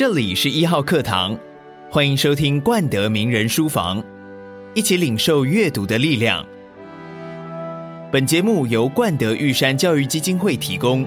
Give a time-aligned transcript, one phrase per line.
[0.00, 1.38] 这里是一号课堂，
[1.90, 4.02] 欢迎收听冠德名人书房，
[4.72, 6.42] 一起领受阅读的力量。
[8.10, 11.04] 本节目由冠德玉山教育基金会提供。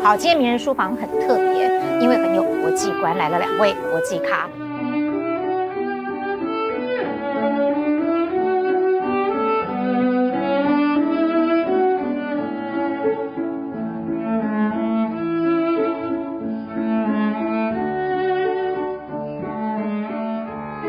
[0.00, 4.48] 好，今天名人书房很特别，因为很有国际观，来了两位国际咖。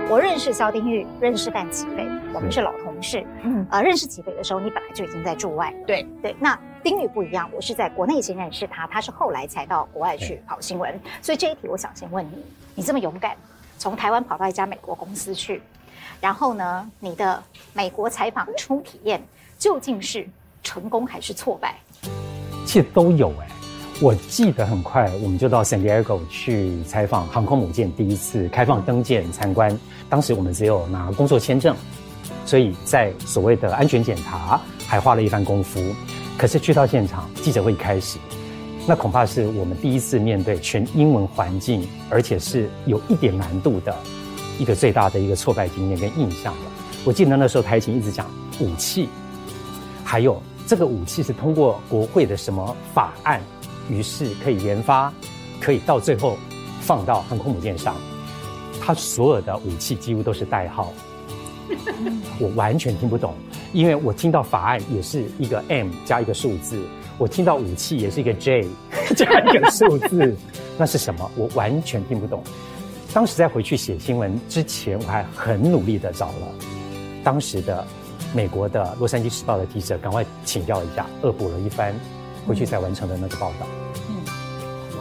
[0.10, 3.26] 我认识萧丁玉，认识范琪飞，我们是老同事。
[3.44, 5.74] 嗯，呃，认识琪飞的时候，你本来就已经在驻外。
[5.86, 6.58] 对对，那。
[6.88, 10.98] 丁育不一样，我是在国内先认识他，他是后来才到国外去跑新闻。
[11.22, 12.42] 所以这一题，我想先问你：
[12.76, 13.36] 你这么勇敢，
[13.78, 15.62] 从台湾跑到一家美国公司去，
[16.22, 19.22] 然后呢，你的美国采访初体验
[19.60, 20.26] 究竟是
[20.64, 21.76] 成功还是挫败？
[22.66, 23.52] 其实都有哎、欸。
[24.02, 29.78] 我记得很快，我们就到 San Diego 去采访航空母舰第一次开放登舰参观。
[30.10, 31.76] 当时我们只有拿工作签证，
[32.46, 35.82] 所以在所谓的安全检查还花了一番功夫。
[36.38, 38.20] 可是去到现场，记者会一开始，
[38.86, 43.96] 那恐怕是我们第一次面对全英文环境，而且是有一点难度的
[44.60, 46.72] 一个最大的一个挫败经验跟印象了。
[47.04, 49.10] 我记得那时候台前一直讲武器，
[50.04, 53.42] 还有这个武器是通过国会的什么法案，
[53.90, 55.12] 于是可以研发，
[55.60, 56.38] 可以到最后
[56.82, 57.96] 放到航空母舰上。
[58.80, 60.94] 它所有的武器几乎都是代号，
[62.40, 63.34] 我完全听不懂。
[63.74, 66.80] 因为我听到法案也是一个 M 加一个数字，
[67.18, 68.66] 我听到武器也是一个 J
[69.16, 70.36] 加一个数字，
[70.78, 71.30] 那是什么？
[71.36, 72.42] 我完全听不懂。
[73.14, 76.48] 当时在回去写新闻之前，我还很努力的找了
[77.24, 77.86] 当时的
[78.34, 81.94] 美国的《洛杉矶时报》的记者，赶快请教一下，恶补了一番，
[82.48, 83.68] 回去再完成的那个报道。
[84.10, 84.16] 嗯，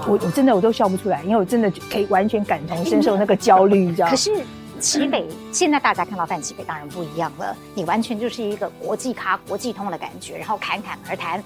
[0.06, 4.10] 我我真的我都笑不出来，因为我真的可以完全感同身受那个焦虑，你知道吗？
[4.10, 4.32] 可是。
[4.80, 11.42] 琪斐，现在大家看到范齐北当然不一样了，你完全就是一个国际咖、国际通的感觉，然后侃侃而谈，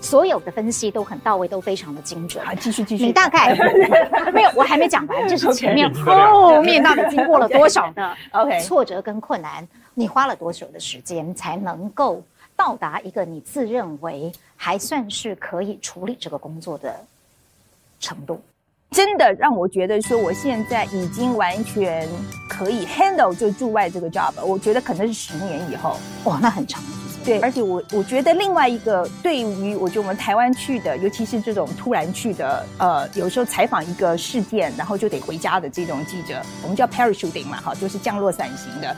[0.00, 2.44] 所有的分析都很到位，都非常的精准。
[2.44, 3.06] 好，继续继续。
[3.06, 3.54] 你大概
[4.32, 12.22] 没有，我还没讲完，这是前面后面到底经过了多少的 OK 挫折跟困难，你花了多久的时间才能够
[12.56, 17.04] 到达一个你自认为还算是可以处理这个工作的
[18.00, 18.40] 程度？
[18.90, 22.08] 真的让我觉得说，我现在已经完全
[22.48, 24.32] 可以 handle 就驻外这个 job。
[24.44, 27.38] 我觉得可能是十年以后，哇，那很长的时间。
[27.38, 38.96] 对，而且我我觉得另外一个，对于我觉得我们台湾去的，尤其是这种突然去的，呃，有时候采访一个事件，然后就得回家的这种记者，我们叫 parachuting 嘛，哈，就是降落伞型的。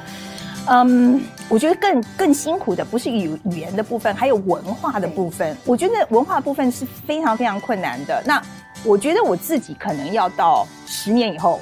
[0.69, 5.57] 嗯，我觉得更更辛苦的不是语语言的部分，还有文化的部分。
[5.67, 8.23] 我觉得文化部分是非常非常困难的。
[8.25, 8.41] 那。
[8.83, 11.61] 我觉得我自己可能要到十年以后，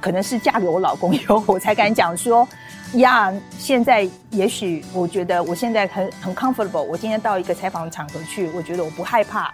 [0.00, 2.46] 可能是嫁给我老公以后，我才敢讲说，
[2.94, 6.82] 呀，现在也许我觉得我现在很很 comfortable。
[6.82, 9.52] 我今天到一个采访场合去，我觉得我不害怕，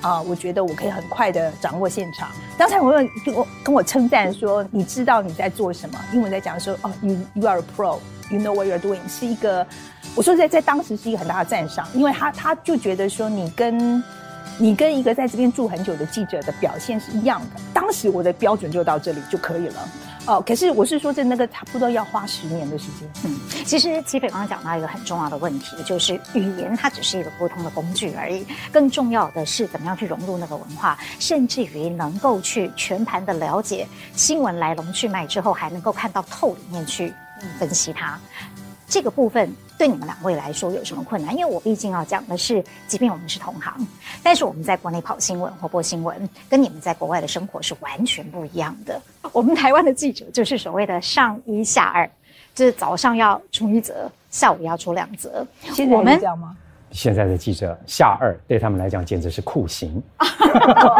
[0.00, 2.30] 啊、我觉得我可以很快的掌握现场。
[2.56, 5.98] 刚才我问跟我跟我称赞说，你知道你在做什么？
[6.14, 9.66] 英文在讲说，哦，you you are a pro，you know what you're doing，是一个，
[10.14, 14.02] 我说在在当时是一个很大的赞赏，因为他他就觉得说你跟。
[14.58, 17.60] 你跟一个在这边住很久的记者的表现是一样的。
[17.72, 19.88] 当时我的标准就到这里就可以了。
[20.26, 23.08] 哦，可是我是说，这那个差不多要花十年的时间。
[23.24, 37.10] 嗯，其实齐北刚刚讲到一个很重要的问题，就是语言它只是一个沟通的工具而已，更重要的是怎么样去融入那个文化，甚至于能够去全盘的了解新闻来龙去脉之后，还能够看到透里面去
[37.58, 38.18] 分析它。
[38.86, 41.32] 这个部分对你们两位来说有什么困难？
[41.32, 43.74] 因为我毕竟要讲的是，即便我们是同行，
[44.22, 49.00] 但是我们在国内跑新闻或播新闻，跟你们在国外的生活是完全不一样的。
[49.32, 52.10] 我们台湾的记者就是所谓的上一下二，
[52.54, 55.46] 就是早上要出一则，下午要出两则。
[55.62, 56.56] 现在我们这样吗？
[56.90, 60.02] 现在的记者下二对他们来讲简直是酷刑。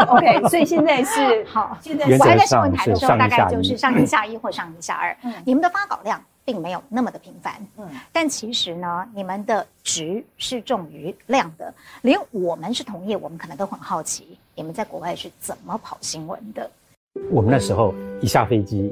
[0.07, 5.17] OK，所以现在是好，现在我还在新闻台的时候，大概就是上一下一或上一下二。
[5.23, 6.21] 嗯，你们的发稿量。
[6.45, 11.73] 并没有那么的频繁，嗯，但其实呢，你们的值是重于量的。
[12.01, 16.69] 连我们是同业，我们可能都很好奇，你们在国外是怎么跑新闻的？
[17.29, 18.91] 我们那时候一下飞机，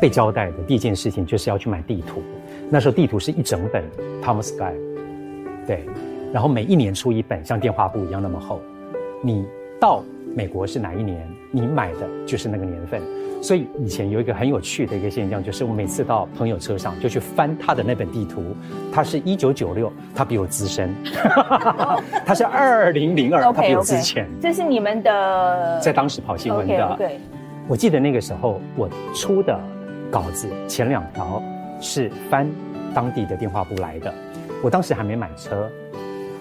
[0.00, 2.22] 被交代的第一件事情就是要去买地图。
[2.70, 3.82] 那时候地图是一整本
[4.22, 5.86] Thomas Guide，对，
[6.32, 8.60] 然后每一年出一本，像电话簿一样那么厚。
[9.22, 9.46] 你
[9.80, 10.02] 到
[10.34, 13.02] 美国是哪一年，你买的就是那个年份。
[13.40, 18.42] 所以以前有一个很有趣的一个现象，就是我每次到朋友车上就去翻他的那本地图，
[18.92, 20.92] 他是一九九六，他比我资深，
[22.26, 24.28] 他是二零零二，他比我之前。
[24.40, 26.96] 这是你们的，在当时跑新闻的。
[26.98, 27.20] 对，
[27.68, 29.58] 我记得那个时候我出的
[30.10, 31.40] 稿子前两条
[31.80, 32.46] 是翻
[32.92, 34.12] 当地的电话簿来的。
[34.62, 35.70] 我当时还没买车，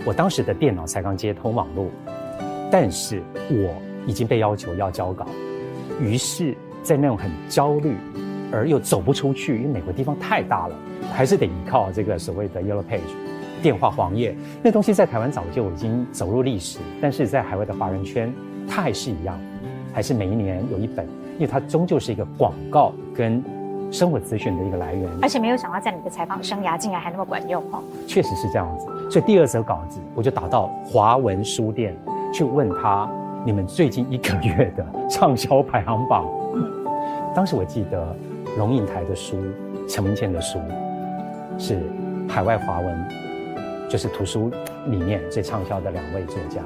[0.04, 1.86] 我当时的电脑才刚接通网络，
[2.72, 3.74] 但是我
[4.08, 5.28] 已经被要求要交稿，
[6.02, 6.58] 于是。
[6.88, 7.98] 在那种很焦虑，
[8.50, 10.76] 而又走不出去，因为美国地方太大了，
[11.12, 13.02] 还是得依靠这个所谓的 Yellow Page
[13.62, 14.34] 电话黄页。
[14.64, 18.34] 那东西在台湾早就已经走入历史，但是在海外的华人圈，
[18.70, 19.38] 它还是一样，
[19.94, 23.44] 还是每一年有一本，因为它终究是一个广告跟
[23.92, 25.10] 生活资讯的一个来源。
[25.22, 27.84] 而且没有想到，在你的采访生涯竟然还那么管用哦。
[28.08, 31.94] 确实是这样子，所以第二则稿子我就打到华文书店
[32.34, 33.10] 去问他，
[33.46, 36.26] 你们最近一个月的畅销排行榜。
[37.38, 38.04] 当时我记得
[38.58, 39.38] 龙应台的书、
[39.88, 40.60] 陈文茜的书
[41.60, 41.80] 是
[42.28, 43.08] 海外华文，
[43.88, 44.52] 就是图书
[44.88, 46.64] 里面最畅销的两位作家，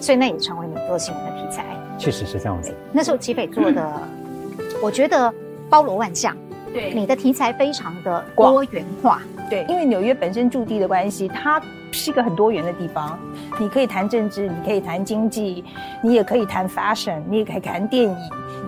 [0.00, 1.64] 所以那也成为你做新闻的题材。
[1.96, 2.74] 确实是这样子。
[2.90, 4.02] 那时候吉北做的，
[4.82, 5.32] 我觉得
[5.68, 6.36] 包罗万象。
[6.74, 9.22] 对，你的题材非常的多元化。
[9.48, 11.62] 对，因为纽约本身驻地的关系，它
[12.00, 13.18] 是一个很多元的地方。
[13.58, 15.62] 你可以谈政治，你可以谈经济，
[16.02, 18.16] 你也可以谈 fashion，你也可以谈电影。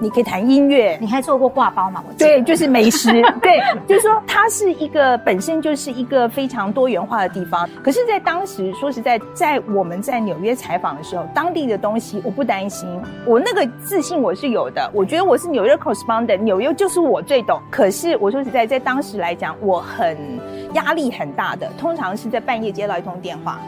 [0.00, 2.02] 你可以谈音乐，你还做过挂包嘛？
[2.08, 3.08] 我对，就是美食，
[3.40, 7.68] 对，就是说它是一个本身就是一个非常多元化的地方。
[7.84, 12.88] 可是，在当时说实在，在我们在纽约采访的时候，当地的东西我不担心，
[13.24, 14.90] 我那个自信我是有的。
[14.92, 17.60] 我觉得我是纽约 correspondent，纽约就是我最懂。
[17.70, 20.16] 可是我说实在，在当时来讲，我很
[20.74, 23.60] 压力很大的，通常是在半夜接到一通电话。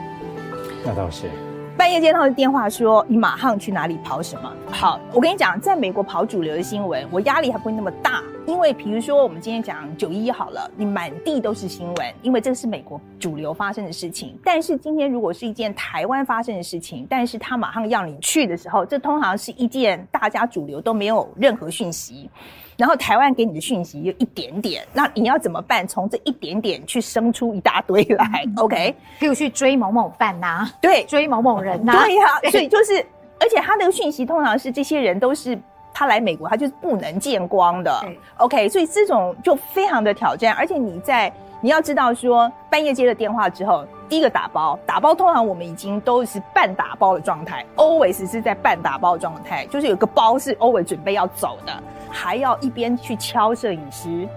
[0.84, 1.30] 那倒是。
[1.76, 14.38] 半夜接到的电话说：“你马上去哪里跑什么？”好，我跟你讲，在美国跑主流的新闻，我压力还不会那么大，因为比如说我们今天讲九一一好了，你满地都是新闻，因为这是美国主流发生的事情。
[14.44, 22.30] 但是今天如果是一件台湾发生的事情，但是他马上要你去的时候，这通常是一件大家主流都没有任何讯息。
[22.76, 25.86] 然后台湾给你的讯息有一点点，那你要怎么办？
[25.86, 28.94] 从这一点点去生出一大堆来、嗯、，OK？
[29.20, 32.40] 譬如去追某某饭呐、啊，对，追某某人呐、啊，对呀、啊。
[32.50, 33.04] 所以就是，
[33.38, 35.58] 而且他那个讯息通常是这些人都是
[35.92, 38.04] 他来美国，他就是不能见光的
[38.38, 38.68] ，OK？
[38.68, 40.52] 所以这种就非常的挑战。
[40.54, 51.72] 而且你在你要知道说，半夜接了电话之后，第一个打包，打包通常我们已经都是半打包的状态，always 是在半打包的状态，就是有个包是 always 准备要走的。
[52.08, 54.28] 还要一边去敲摄影师，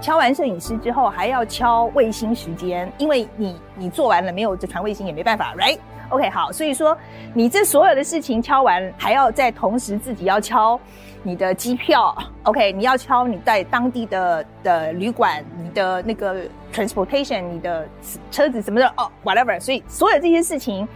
[0.00, 6.96] 敲完摄影师之后，还要敲卫星时间，因为你你做完了没有这传卫星也没办法，right？OK，、好，所以说
[7.32, 10.78] 你这所有的事情敲完，还要在同时自己要敲
[11.24, 12.70] 你的机票，OK？
[12.72, 16.42] 你要敲你在当地的的旅馆，你的那个
[16.72, 17.88] transportation，你的
[18.30, 20.86] 车子什么的哦，whatever，所以所有这些事情。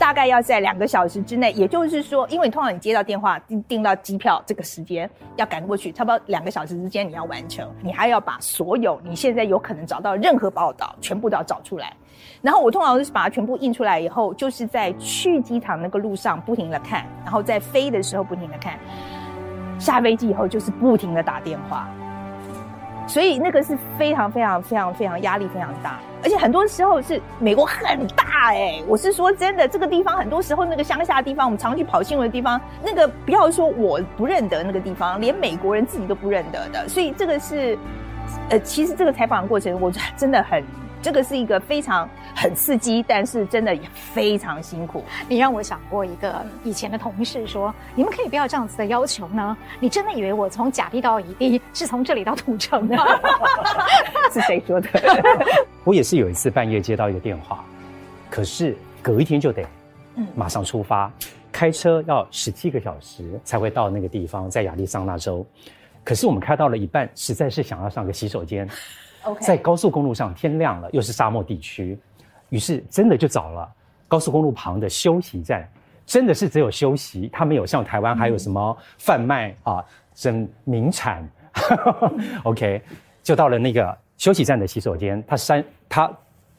[0.00, 11.92] 大概要在两个小时之内，也就是说，因为你通常你接到电话订订到机票这个时间要赶过去，差不多两个小时之间你要完成，你还要把所有你现在有可能找到任何报道全部都要找出来。
[12.40, 18.78] 然后我通常是把它全部印出来以后，就是在去机场那个路上不停的看，然后在飞的时候不停的看，
[19.78, 21.88] 下飞机以后就是不停的打电话。
[23.06, 37.78] 所以那个是非常非常非常非常压力非常大，而且很多时候是美国很大哎、我是说真的，这个地方很多时候那个乡下的地方，我们常去跑新闻的地方，那个不要说我不认得那个地方，连美国人自己都不认得的，所以这个是，
[38.50, 40.62] 呃，其实这个采访的过程，我真的很。
[41.00, 45.04] 这个是一个非常很刺激，但是真的也非常辛苦。
[45.28, 49.56] 你让我想过一个以前的同事说：“你们可以不要这样子的要求呢？
[49.80, 52.96] 你真的以为我从甲地到乙地是从这里到土城吗？”
[54.32, 54.88] 是谁说的？
[55.84, 57.64] 我也是有一次半夜接到一个电话，
[58.28, 59.64] 可是隔一天就得
[60.34, 61.10] 马上出发，
[61.52, 65.46] 开车要十七个小时才会到那个地方，在亚利桑那州。
[66.04, 68.68] 可是我们开到了一半，实在是想要上个洗手间。
[69.36, 71.98] 在高速公路上，天亮了，又是沙漠地区，
[72.50, 73.68] 于是真的就找了
[74.06, 75.68] 高速公路旁的休息站，
[76.06, 81.28] 真的是只有休息，它没有像台湾还有什么贩卖、嗯、啊，真名产。
[82.44, 82.80] OK，
[83.22, 86.10] 就到了那个休息站的洗手间，它山，它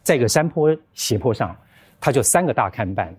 [0.03, 1.55] 在一个山坡斜坡上，
[1.99, 3.13] 它就三个大看板。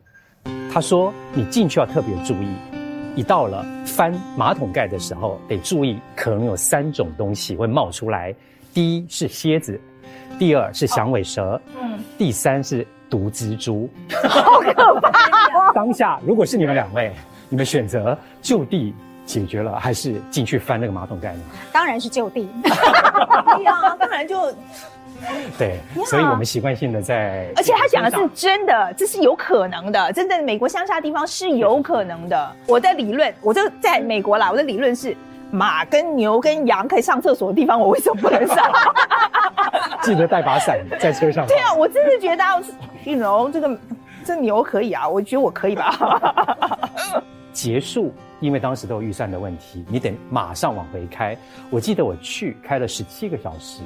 [0.73, 2.49] 他说：“你进去要特别注意，
[3.17, 8.35] 一到了翻马桶盖的时候，得注意，可能有三种东西会冒出来。”
[8.73, 9.81] 第一是蝎子，
[10.39, 13.89] 第二是响尾蛇，哦、嗯，第三是毒蜘蛛，
[14.29, 15.73] 好可怕！
[15.75, 17.13] 当下如果是你们两位，
[17.49, 18.95] 你们选择就地
[19.27, 21.41] 解决了，还是进去翻那个马桶盖呢？
[21.73, 22.49] 当然是就地。
[22.63, 24.53] 对呀，当然就。
[25.59, 32.57] 对，所以我们习惯性的在，而且他讲的是真的，这是有可能的，真的美国乡下地方是有可能的。
[32.67, 35.15] 我的理论，我就在美国啦，我的理论是
[35.51, 38.57] 马跟牛跟羊可以上厕所的地方，我为什么不能上？
[40.03, 41.47] 记得带把伞在车上。
[41.47, 42.45] 对啊，我真的觉得
[43.05, 43.79] ，you know，这个
[44.25, 47.23] 这牛可以啊，我觉得我可以吧。
[47.53, 51.37] 结束，因为当时都有预算的问题，你得马上往回开。
[51.69, 53.83] 我记得我去开了十七个小时。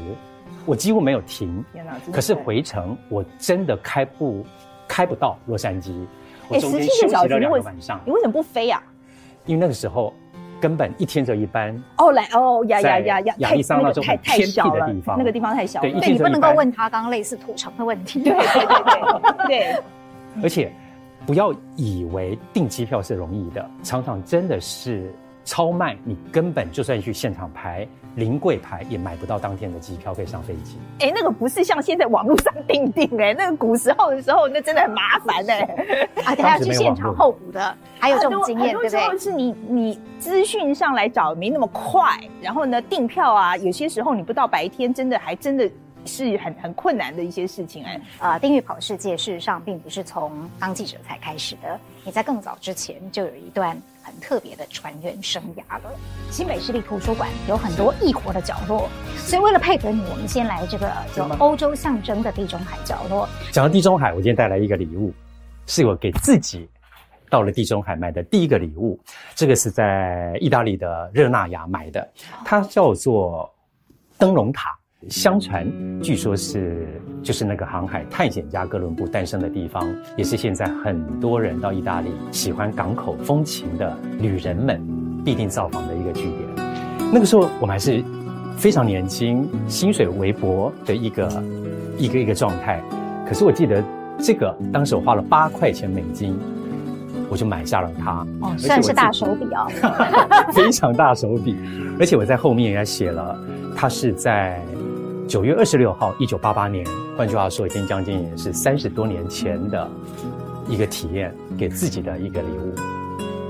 [0.66, 1.92] 我几乎没有停，天哪！
[2.12, 4.47] 可是回程我真的开不
[4.87, 5.92] 开不到洛杉矶。
[6.49, 8.00] 我中间休息了两个晚上。
[8.04, 8.83] 你为什么不飞呀？
[9.47, 10.14] 因为那个时候
[10.64, 11.78] 根本一天只有一班。
[11.99, 13.35] 哦，来哦呀呀呀呀！
[13.40, 15.90] 亚利桑那州太偏僻的地方，那个地方太小了。
[16.00, 18.23] 对，你不能够问他刚刚类似土城的问题。
[18.23, 19.76] 对对对对 对。
[20.42, 20.73] 而且
[21.26, 25.12] 不要以为订机票是容易的，常常真的是
[25.45, 27.87] 超卖，你根本就算去现场排。
[28.17, 30.79] 临柜排也买不到当天的机票可以上飞机。
[31.01, 36.07] 哎，那个不是像现在网络上订订哎，那个古时候的时候，那真的很麻烦哎。
[36.25, 39.01] 啊，等下去现场候补的，还有这种经验，对不对？
[39.01, 45.69] 很多时候是你你资讯上来找没那么快，然后呢订票啊，有些时候你不到白天，真的还真的
[46.05, 48.01] 是很很困难的一些事情哎。
[48.21, 53.77] 啊，丁玉跑世界事实上并不是从当记者才开始的，你在更早之前就有一段。
[54.04, 55.90] 很特别的船员生涯了。
[56.30, 63.26] 新北市立图书馆有很多异国的角落，所以为了配合你，我们先来这个有欧洲象征的地中海角落。
[63.50, 65.12] 讲到地中海，我今天带来一个礼物，
[65.66, 66.68] 是我给自己
[67.30, 69.00] 到了地中海买的第一个礼物。
[69.34, 72.06] 这个是在意大利的热那亚买的，
[72.44, 73.50] 它叫做
[74.18, 74.78] 灯笼塔。
[75.08, 75.66] 相传，
[76.02, 76.87] 据说是
[77.23, 84.80] 就是那个航海探险家哥伦布诞生的地方，也是现在很多人到意大利喜欢港口风情的旅人们
[85.25, 86.68] 必定造访的一个据点。
[87.12, 88.02] 那个时候我们还是
[88.56, 91.42] 非常年轻、薪水微薄的一个
[91.99, 92.82] 一个一个状态。
[93.26, 93.82] 可是我记得
[94.18, 96.37] 这个当时我花了八块钱美金，
[97.28, 98.26] 我就买下了它。
[98.40, 99.66] 哦，算是大手笔哦，
[100.52, 101.56] 非常大手笔。
[102.00, 103.38] 而且我在后面也写了，
[103.76, 104.61] 它是在。
[105.26, 109.90] 九月二十六号，一九八八年，换句话说，已经将近也是三十多年前的
[110.69, 112.75] 一个体验，给自己的一个礼物。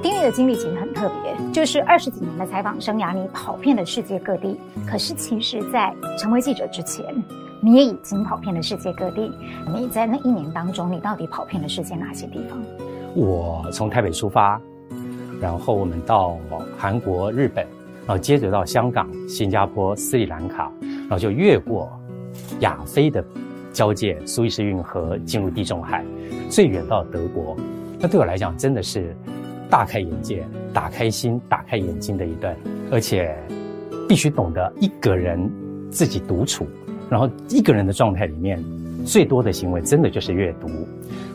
[0.01, 4.59] 丁力的经历其实很特别，就是二十几年的采访生涯，你跑遍了世界各地。
[4.87, 7.05] 可是，其实，在成为记者之前，
[7.61, 9.33] 你也已经跑遍了世界各地。
[9.75, 12.59] 你在那一年当中，你到底跑遍了世界哪些地方？
[13.17, 14.61] 我从台北出发，
[15.41, 16.39] 然后我们到
[16.79, 17.67] 韩国、日本。
[18.07, 21.89] 然后接着到香港、新加坡、斯里兰卡，然然后就越过
[22.59, 23.25] 亚非的
[23.73, 26.05] 交界苏伊士运河，进入地中海，
[26.51, 27.57] 最远到德国。
[28.01, 29.15] 那对我来讲，真的是
[29.71, 32.57] 大开眼界、打开心、打开眼睛的一段。
[32.91, 33.33] 而且
[34.09, 35.49] 必须懂得一个人
[35.89, 36.67] 自己独处，
[37.09, 38.61] 然后一个人的状态里面，
[39.07, 40.67] 最多的行为真的就是阅读。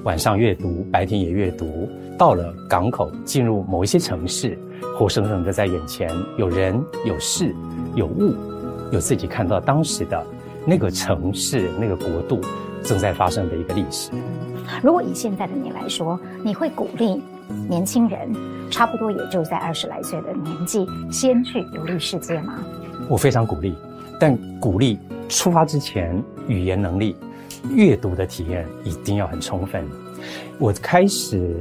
[0.03, 1.89] 晚上阅读，白天也阅读。
[2.17, 4.59] 到了港口，进入某一些城市。
[4.97, 7.55] 活生生的在眼前，有人、有事、
[7.95, 8.33] 有物，
[8.91, 10.25] 有自己看到当时的
[10.65, 12.41] 那个城市、那个国度
[12.83, 14.11] 正在发生的一个历史。
[14.83, 17.21] 如果以现在的你来说，你会鼓励
[17.67, 18.31] 年轻人，
[18.69, 22.59] 差不多也就在二十来岁的年纪，先去游历世界吗？
[23.07, 23.75] 我非常鼓励，
[24.19, 27.15] 但鼓励出发之前，语言能力、
[27.71, 29.83] 阅读的体验一定要很充分。
[30.57, 31.55] 我开始。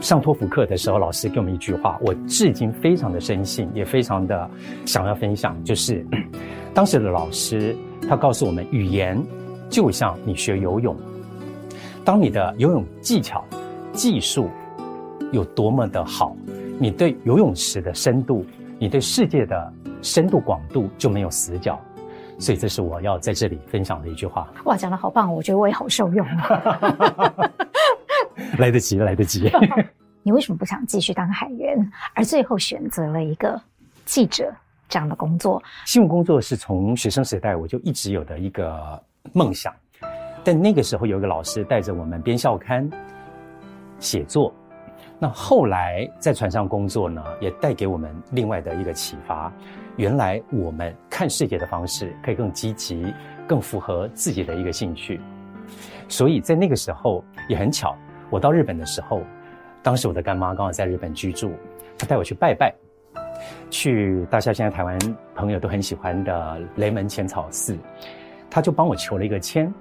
[0.00, 4.50] 上托福课的时候，老师给我们一句话，我至今非常的深信，也非常的
[4.86, 6.04] 想要分享，就是
[6.72, 7.76] 当时的老师
[8.08, 9.22] 他告诉我们，语言
[9.68, 10.96] 就像你学游泳，
[12.04, 13.44] 当你的游泳技巧、
[13.92, 14.48] 技术
[15.32, 16.34] 有多么的好，
[16.78, 18.44] 你对游泳池的深度，
[18.78, 21.78] 你对世界的深度广度就没有死角。
[22.38, 24.50] 所以这是我要在这里分享的一句话。
[24.64, 27.50] 哇，讲得好棒，我觉得我也好受用啊。
[28.58, 29.50] 来得及，来得及。
[30.22, 31.76] 你为什么不想继续当海员，
[32.14, 33.60] 而最后选择了一个
[34.04, 34.52] 记者
[34.88, 35.62] 这样的工作？
[35.86, 39.02] 新闻工作是从学生时代我就一直有的一个
[39.32, 39.72] 梦想，
[40.44, 42.88] 但那个时候有一个老师带着我们编校刊、
[43.98, 44.52] 写作。
[45.18, 49.52] 那后来在船上工作呢，也带给我们另外的一个启发。
[49.96, 53.12] 原来我们看世界的方式可以更积极，
[53.46, 55.20] 更符合自己的一个兴趣。
[56.08, 57.96] 所以在那个时候也很巧。
[58.30, 59.22] 我到日本的时候，
[59.82, 61.52] 当时我的干妈刚好在日本居住，
[61.98, 62.72] 她带我去拜拜，
[63.70, 64.98] 去大家现在台湾
[65.34, 67.76] 朋友都很喜欢的雷门浅草寺，
[68.48, 69.72] 她就帮我求了一个签，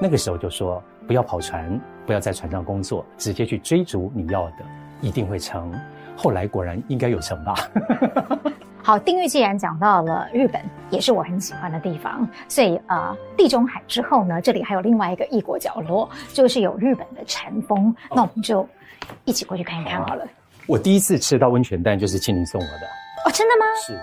[0.00, 4.64] 那个时候就说不要跑船，不要在船上工作，直接去追逐你要的，
[5.00, 5.72] 一定会成。
[6.16, 7.54] 后来果然应该有成吧。
[8.86, 17.92] 好，丁玉既然讲到了日本，也是我很喜欢的地方，所以啊、呃，地中海之后呢，这里还有另外一个异国角落，就是有日本的禅风。
[18.14, 18.64] 那我们就
[19.24, 20.24] 一起过去看一看好了。
[20.68, 22.86] 我第一次吃到温泉蛋就是庆龄送我的。
[23.24, 23.66] 哦，真的吗？
[23.84, 23.98] 是。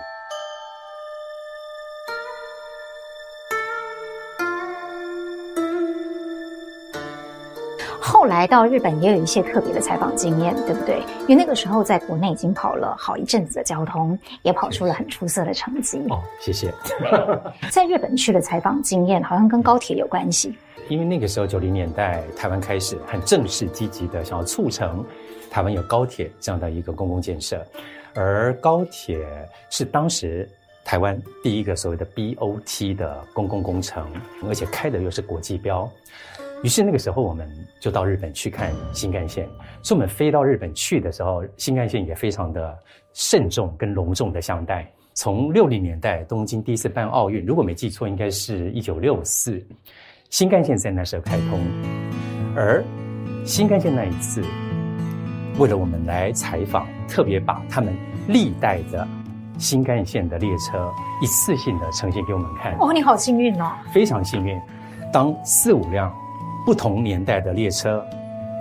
[8.06, 11.02] 后来到日本也有一些特别的采访经验，对不对？
[11.22, 16.04] 因为那个时候在国内已经跑了好一阵子的交通，也跑出了很出色的成绩。
[16.10, 16.70] 哦，谢谢。
[17.72, 20.54] 在日本去的采访经验好像跟高铁有关系，
[20.90, 25.02] 因为那个时候九零年代台湾开始很正式积极的想要促成
[25.50, 27.66] 台湾有高铁这样的一个公共建设，
[28.14, 29.26] 而高铁
[29.70, 30.48] 是当时
[30.84, 34.06] 台湾第一个所谓的 BOT 的公共工程，
[34.46, 35.90] 而且开的又是国际标。
[36.64, 37.48] 于是那个时候，我们
[37.82, 39.46] 就到日本去看新干线。
[39.82, 42.76] 所以我们飞到日本去的时候，新干线也非常的
[43.12, 44.90] 慎重跟隆重的相待。
[45.14, 49.62] 从六零年代东京第一次办奥运，如果没记错，应该是一九六四，
[50.30, 51.60] 新干线在那时候开通。
[52.56, 52.82] 而
[53.46, 54.42] 新干线那一次，
[55.60, 57.94] 为了我们来采访，特别把他们
[58.26, 59.06] 历代的
[59.60, 60.90] 新干线的列车
[61.22, 62.74] 一次性的呈现给我们看。
[62.80, 63.74] 哦，你好幸运哦！
[63.94, 64.58] 非常幸运，
[65.12, 66.10] 当四五辆。
[66.66, 68.06] 不同年代的列车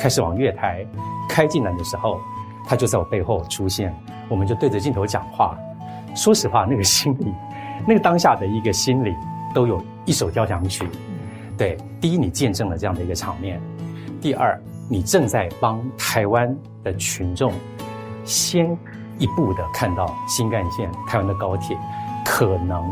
[0.00, 0.84] 开始往月台
[1.28, 2.20] 开进来的时候，
[2.66, 3.94] 他就在我背后出现，
[4.28, 5.56] 我们就对着镜头讲话。
[6.14, 7.32] 说实话，那个心里，
[7.86, 9.14] 那个当下的一个心里，
[9.54, 10.86] 都有一首交响曲。
[11.56, 13.58] 对，第一，你见证了这样的一个场面；
[14.20, 17.52] 第二，你正在帮台湾的群众
[18.24, 18.76] 先
[19.18, 21.76] 一步的看到新干线、台湾的高铁
[22.24, 22.82] 可能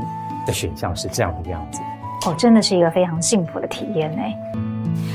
[0.47, 1.81] 的选项是这样的样子。
[2.26, 4.23] 哦，真的是一个非常幸福的体验呢。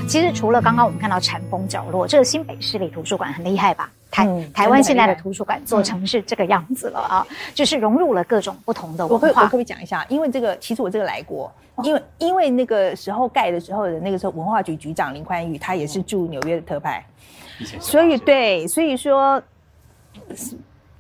[0.07, 3.91] 其实除了刚刚我们看到禅风角落，这个新北市立图书馆很厉害吧？
[4.11, 9.27] 台、嗯、台湾现在的图书馆做成是这个样子了啊，嗯、就是融入了各种不同的文化。
[9.27, 10.05] 我可我可不可以讲一下？
[10.07, 11.51] 因为这个其实我这个来过，
[11.83, 17.03] 因为因为那个时候盖的时候的那个时候文化局局长林宽裕，他也是驻纽约的特派，
[17.79, 19.41] 所以对，所以说。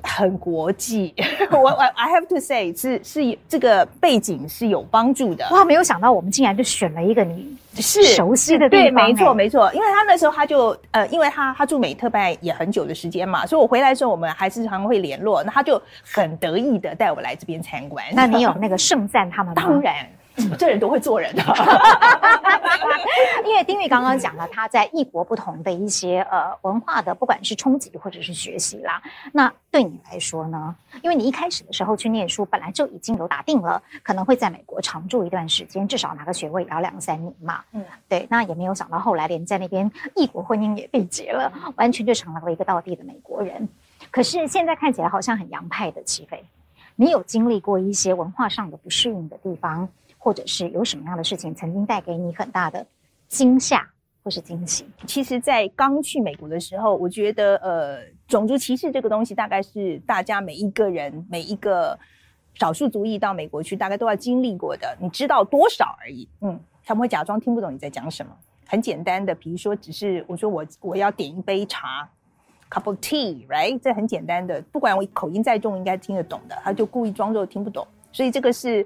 [0.05, 1.13] 很国际，
[1.51, 5.47] 我我 I have to say 是是这个背景是有帮助的。
[5.51, 8.83] 哇，没有想到我们竟然就选了一个你是熟悉的地方。
[8.85, 18.05] 对，没错没错，因为他那时候他就呃，因为他他住美特拜也很久的时间嘛，所以我回来的时候我们还是常常会联络，那他就很得意的带我来这边参观。
[18.13, 19.61] 那你有那个盛赞他们吗？
[19.61, 20.07] 当然。
[20.57, 21.43] 这人都会做人的，
[23.45, 29.01] 因为丁玉刚刚讲了他在异国不同的一些呃文化的，不管是冲击或者是学习啦。
[29.31, 30.75] 那对你来说呢？
[31.01, 37.63] 因为你一开始的时候去念书，本来就已经有打定了，可能会在美国常住一段时间，至少拿个学位也要两三年嘛。
[37.71, 38.27] 嗯，对。
[38.29, 43.67] 那也没有想到后来连在那边异国婚姻也被结了，完全就成了一个道地的美国人。
[44.11, 46.43] 可是现在看起来好像很洋派的齐飞，
[46.95, 49.87] 你有经历过一些文化上的不适应的地方？
[50.25, 52.83] 或者是有什么样的事情曾经带给你很大的
[53.27, 53.87] 惊吓
[54.23, 54.83] 或是惊喜？
[55.05, 61.95] 其实，在刚去美国的时候，我觉得，呃，种族歧视这个东西，大概是大家每一个人、每一个
[62.55, 64.97] 少数族裔到美国去，大概都要经历过的。
[64.99, 66.27] 你知道多少而已？
[66.41, 68.35] 嗯，他们会假装听不懂你在讲什么。
[68.65, 72.09] 很简单的，比如说，只是我说我我要点一杯茶
[72.67, 73.79] ，cup of tea，right？
[73.79, 77.87] 这很简单的，不管我口音再重，应该听得懂的，他就故意装作听不懂。
[78.11, 78.83] 所以这个是。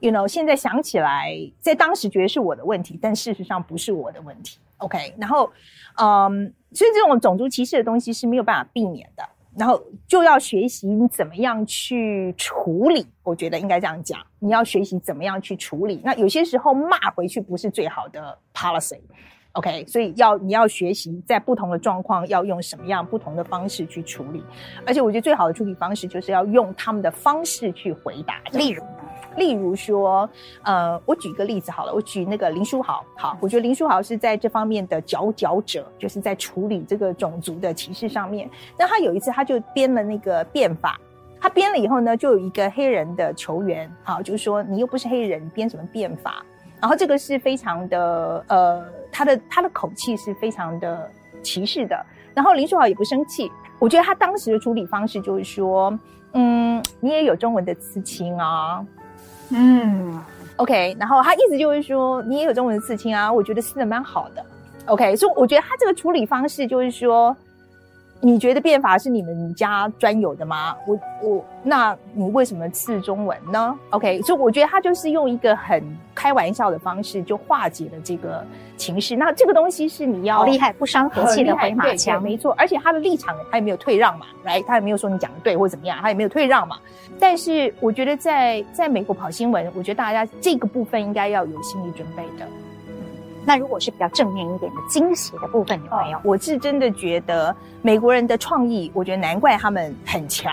[0.00, 4.58] You know，现在想起来，在当时觉得是我的问题，但事实上不是我的问题。
[4.78, 5.50] OK，然后，
[5.98, 9.22] 嗯，所以这种种族歧视的东西是没有办法避免的，
[9.58, 13.06] 然后就要学习你怎么样去处理。
[13.22, 16.00] 我觉得应该这样讲，你要学习怎么样去处理。
[16.02, 18.98] 那有些时候骂回去不是最好的 policy。
[19.52, 24.42] OK，所以要你要学习在不同的状况要用什么样不同的方式去处理。
[24.86, 28.40] 而且我觉得最好的处理方式就是要用他们的方式去回答。
[28.52, 28.82] 例如。
[29.36, 30.28] 例如说，
[30.62, 38.48] 呃，我举个例子好了，我举那个林书豪，好，我觉得林书豪是在这方面的佼佼者，就是在处理这个种族的歧视上面。
[38.78, 41.00] 那他有一次他就编了那个变法，
[41.40, 46.44] 他编了以后呢，就有一个黑人的球员，好，就是说你又不是黑人，你编什么变法？
[46.80, 51.10] 然后这个是非常的，呃，他的他的口气是非常的
[51.42, 52.06] 歧视的。
[52.34, 55.98] 然后林书豪也不生气，我觉得他当时的处理方式就是说，
[56.32, 58.84] 嗯，你也有中文的刺青啊。
[59.50, 60.20] 嗯
[60.56, 64.44] ，OK，然后他意思就是说，你也有中文刺青啊，我觉得刺的蛮好的
[64.86, 67.36] ，OK，所以我觉得他这个处理方式就是说，
[68.22, 70.76] 你觉得变法是你们家专有的吗？
[70.86, 75.82] 我我，那你为什么刺中文呢？OK，所以我觉得他就是用一个很
[76.14, 78.44] 开玩笑的方式就化解了这个
[78.76, 79.16] 情势。
[79.16, 82.54] 那这个东西是你要厉害，不伤和气的回马枪，没错。
[82.58, 86.76] 而且他的立场他也没有退让嘛，来，他也没有说你讲的对或者怎么样，他也没有退让嘛。
[87.18, 92.46] 但是我觉得在在美国跑新闻，我觉得大家这个部分应该要有心理准备的。
[93.50, 96.20] 那如果是比较正面一点的惊喜的部分有没有？
[96.22, 100.52] 我是真的觉得美国人的创意，我觉得难怪他们很强，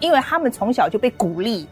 [0.00, 1.64] 因为他们从小就被鼓励，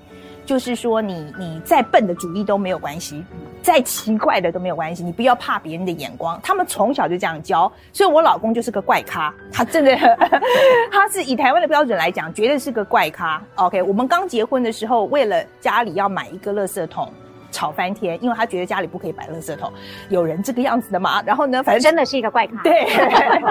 [0.47, 3.25] 就是说你你再笨的主意都没有关系，
[3.61, 6.39] 再奇怪的都没有关系，你不要怕别人的眼光。
[6.45, 9.97] 他们从小就这样教，所以我老公就是个怪咖，他真的，
[10.93, 13.43] 他是以台湾的标准来讲，绝对是个怪咖。
[13.57, 17.13] OK，我们刚结婚的时候，为了家里要买一个垃圾桶。
[17.53, 19.73] 吵翻天，因为他觉得家里不可以摆垃圾桶，
[20.09, 21.23] 有人这个样子的吗？
[21.25, 22.61] 然后呢，反正真的是一个怪咖。
[22.65, 22.87] 对，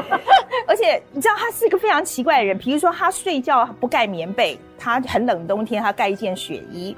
[0.68, 6.98] 而且你知道他是一个非常奇怪的人，比如说他睡觉不盖棉被，他很冷冬天他盖一件雪衣，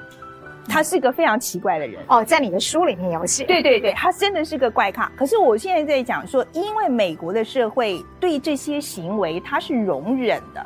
[0.67, 2.01] 他是一个非常奇怪的人。
[2.07, 3.43] 哦，在你的书里面有写。
[3.43, 5.11] 对对对，他真的是个怪咖。
[5.17, 10.65] 可是我现在在讲说，因为美国的社会对这些行为他是容忍的。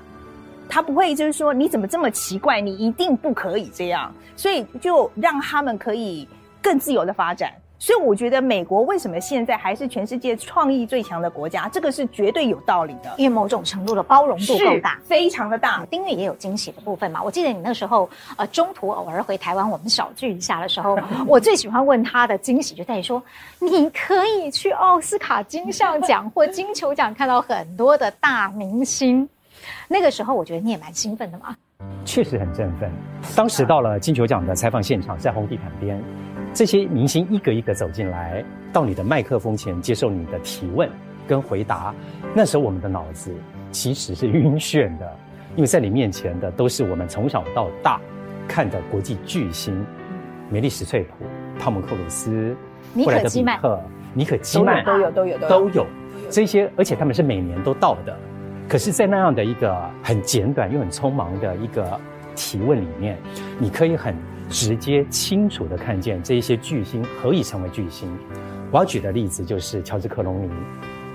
[0.70, 6.28] 他不会就是说你怎么这么奇怪，你一定不可以这样，所以就让他们可以
[6.62, 7.52] 更自由的发展。
[7.80, 15.86] 所以我觉得美国为什么现在还是全世界创意最强的国家，这个是绝对有道理的，因为某种程度的包容度够大，非常的大。
[15.86, 17.22] 丁月也有惊喜的部分嘛？
[17.22, 23.22] 我记得你那时候呃中途偶尔回台湾，我们小聚一下的时候， 我最喜欢问他的惊喜就在于说，
[23.60, 29.30] 你可以去奥斯卡金像奖或金球奖看到很多的大明星。
[29.88, 31.56] 那个时候，我觉得你也蛮兴奋的嘛。
[32.04, 32.92] 确实很振奋。
[33.36, 36.02] 当时到了金球奖的采访现场，在红地毯边，
[36.54, 40.90] 这些明星一个一个走进来，到你的麦克风前接受你的提问
[41.28, 41.94] 跟回答。
[42.34, 43.32] 那时候我们的脑子
[43.72, 45.16] 其实是晕眩的，
[45.56, 48.00] 因为在你面前的都是我们从小到大
[48.48, 49.86] 看的国际巨星，
[50.50, 51.26] 梅丽史翠普、
[51.60, 52.56] 汤姆克鲁斯、
[52.94, 53.60] 尼可基曼、
[54.14, 55.86] 尼可基曼都有都有都有都有
[56.32, 58.18] 这些，而且他们是每年都到的。
[58.70, 61.98] 可是，在那样的一个很简短又很匆忙的一个
[62.36, 63.18] 提问里面，
[63.58, 64.14] 你可以很
[64.50, 68.10] 直接、清楚地看见这一些巨星何以成为巨星。
[68.70, 70.52] 我要举的例子就是乔治·克隆尼，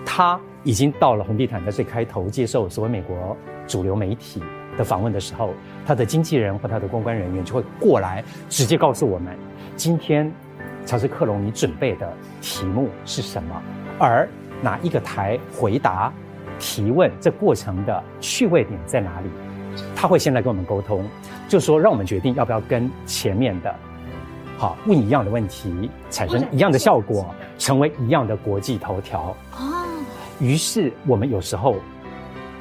[0.03, 3.37] 他已经到了红地毯的最开头接受所谓美国
[3.67, 4.43] 主流媒体
[4.79, 5.53] 的访问的时候，
[5.85, 9.37] 他的经纪人或他的公关人员就会过来直接告诉我们，
[9.77, 10.33] 今天
[10.87, 12.11] 乔治·克隆尼准备的
[12.41, 13.63] 题目是什么，
[13.99, 14.27] 而
[14.63, 16.11] 哪一个台回答。
[16.63, 19.27] 提问这过程的趣味点在哪里？
[19.97, 21.05] 他会先来跟我们沟通，
[21.49, 23.75] 就说让我们决定要不要跟前面的，
[24.57, 29.35] 好问一样的问题，产生一样的效果，成为一样的国际头条。
[29.57, 29.87] 哦，
[30.39, 31.75] 于是我们有时候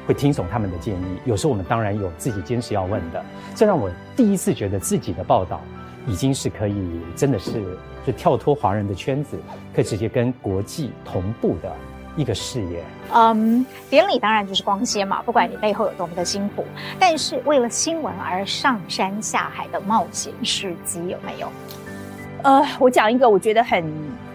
[0.04, 3.24] 会听从他们的建议，有时候我们当然有自己坚持要问的。
[3.54, 5.60] 这让我第一次觉得自己的报道
[6.08, 7.62] 已经是可以，真的是
[8.04, 9.38] 就跳脱华人的圈子，
[9.72, 11.72] 可以直接跟国际同步的。
[12.16, 12.82] 一个事业，
[13.14, 16.64] 嗯，典礼当然就是光鲜嘛，不管你背后有多么的辛苦，
[16.98, 21.48] 但是为了新闻而上山下海的冒险事迹有没有？
[22.42, 23.84] 呃，我讲一个，我觉得很，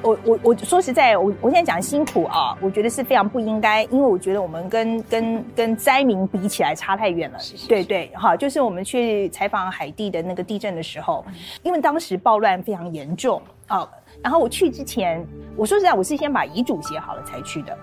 [0.02, 11.24] 我我我说实在，我我现在讲辛苦啊，我觉得是非常不应该，因为我觉得我们跟跟跟灾民比起来差太远了，是是是对对，哈，就是我们去采访海地的那个地震的时候，
[11.63, 13.88] 因为当时暴乱非常严重啊。
[14.21, 15.25] 然后我去之前，
[15.56, 17.77] 我说实在，我是先把遗嘱写好了才去的，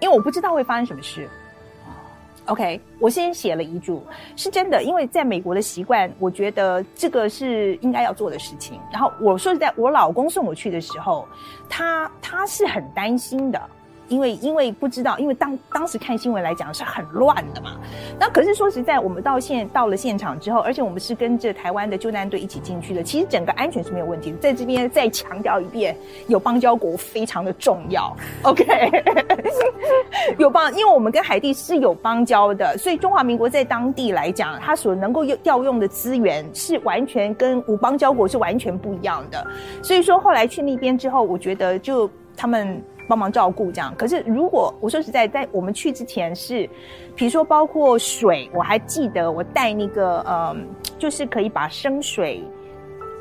[0.00, 1.28] 因为我不知道会发生什么事。
[2.46, 4.02] OK，我先写了遗嘱，
[4.34, 8.80] 是真的，因为在美国的习惯，我觉得这个是应该要做的事情。
[8.90, 11.28] 然后我说实在，我老公送我去的时候，
[11.68, 13.60] 他他是很担心的。
[14.08, 17.76] 因为因为不知道，因为当当时看新闻来讲是很乱的嘛。
[18.18, 24.38] 那可是说实在，我们到现到了现场之后，而且我们是跟着台湾的救难队一起进去的，其实整个安全是没有问题的。
[24.38, 28.16] 在这边再强调一遍，有邦交国非常的重要。
[28.42, 28.64] OK，
[30.38, 39.46] 有邦，因为我们跟海地是有邦交的，所以中华民国在当地来讲，它所能够用调用的资源是完全跟无邦交国是完全不一样的。
[39.82, 42.82] 所以说后来去那边之后，我觉得就他们。
[43.08, 46.68] 帮忙照顾这样，可是如果我说实在，在我们去之前是，
[47.16, 50.54] 比如说包括水，我还记得我带那个呃，
[50.98, 52.44] 就是可以把生水，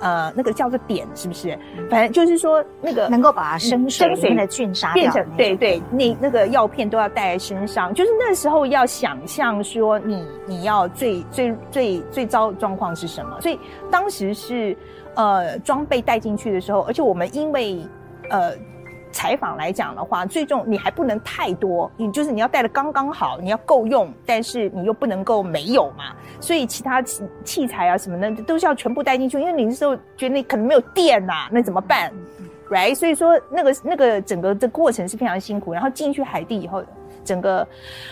[0.02, 1.58] 呃，那个叫做碘，是不是？
[1.90, 7.94] 反正就是说那个能够把生水里面的菌杀掉，变成对对，那那个药片都要带在身上。
[7.94, 13.58] 就是那时候要想象说你你要最最最最糟状况是什么，所以
[13.90, 14.76] 当时是
[15.16, 17.80] 呃装备带进去的时候，而且我们因为
[18.30, 18.52] 呃。
[19.18, 26.14] 采访来讲的话，最重你还不能太多，你就是你要带的刚刚好，你要够用，但是你又不能够没有嘛。
[26.40, 32.14] 所以其他器器材啊什么的都是要全部带进去，因为你那时候觉得你可能没有电呐、啊，那怎么办
[32.70, 32.94] ？Right？
[32.94, 35.74] 所以说那个那个整个的过程是非常辛苦。
[35.74, 36.84] 然后进去海地以后，
[37.26, 37.68] 整个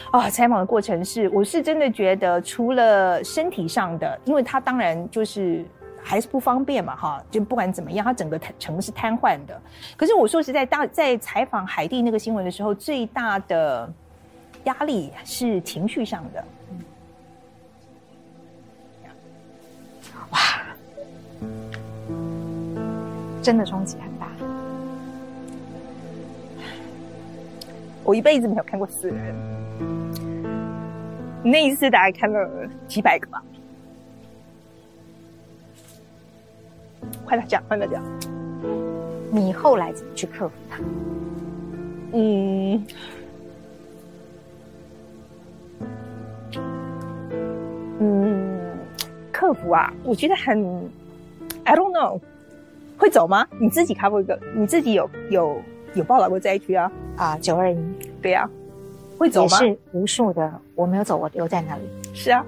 [0.09, 5.63] 啊采访的过程是，我是真的觉得除了身体上的，因为他当然就是。
[6.07, 9.59] 还是不方便嘛，哈，就不管怎么样，它整个城是瘫痪的。
[9.97, 13.91] 可是我说实在，大在采访海地那个新闻的时候，最大的
[14.65, 16.45] 压力是情绪上的。
[20.29, 20.39] 哇，
[23.41, 24.27] 真的冲击很大。
[28.03, 29.35] 我一辈子没有看过死人，
[31.43, 33.43] 那一次大概看了几百个吧。
[37.25, 38.03] 快点讲，快点讲。
[39.31, 40.79] 你后来怎么去克服它？
[42.13, 42.85] 嗯，
[47.99, 48.77] 嗯，
[49.31, 50.89] 克服啊，我觉得很
[51.65, 52.19] ，I don't know，
[52.97, 53.45] 会走吗？
[53.59, 55.61] 你自己开过一个，你自己有有
[55.95, 56.89] 有报道过灾区啊？
[57.17, 57.77] 啊，九二一，
[58.21, 58.49] 对呀、啊，
[59.17, 59.61] 会走吗？
[59.61, 61.81] 也是无数的，我没有走，我留在那里。
[62.13, 62.45] 是啊，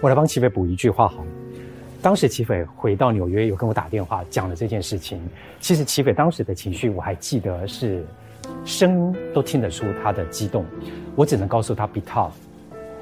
[0.00, 1.24] 我来帮齐飞补一句话好。
[2.06, 5.20] 当时齐斐回到纽约，有跟我打电话讲了这件事情。
[5.58, 8.06] 其实齐斐当时的情绪，我还记得是
[8.64, 10.64] 声音都听得出他的激动。
[11.16, 12.30] 我只能告诉他 be tough，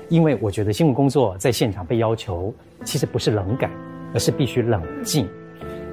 [0.08, 2.50] 因为我觉得新闻工作在现场被要求，
[2.82, 3.70] 其实不是冷感，
[4.14, 5.28] 而是必须冷静。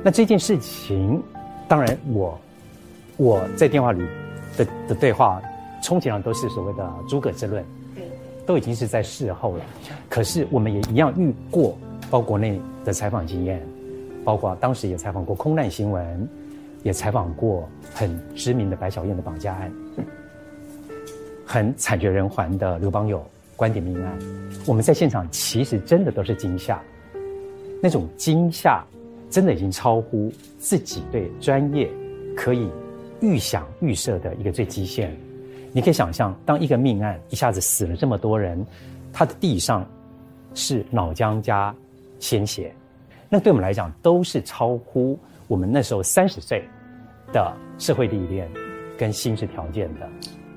[0.02, 1.22] 那这件事情，
[1.68, 2.40] 当然我
[3.18, 4.02] 我在电话里
[4.56, 5.42] 的的对话，
[5.84, 7.62] 充其量都是所谓的诸葛之论，
[8.46, 9.66] 都已经是在事后了。
[10.08, 11.78] 可是我们也一样遇过。
[12.12, 13.66] 包括国内的采访经验，
[14.26, 16.28] 包括当时也采访过空难新闻，
[16.84, 19.72] 也采访过很知名的白小燕的绑架案，
[21.46, 24.20] 很惨绝人寰的刘邦友观点命案。
[24.68, 26.82] 我们在现场其实真的都是惊吓，
[27.82, 28.84] 那种惊吓
[29.30, 31.90] 真的已经超乎自己对专业
[32.36, 32.70] 可以
[33.22, 35.18] 预想预设的一个最极限。
[35.72, 38.68] 你可以想象，当一个命案一下子死了这么多人，
[39.14, 39.90] 他的地上
[40.54, 41.74] 是脑浆加。
[42.22, 42.74] 鲜血，
[43.28, 46.64] 那对我们来讲都是超乎我们那时候三十岁
[47.34, 48.50] 的社会历练
[48.98, 50.08] 跟心智条件的。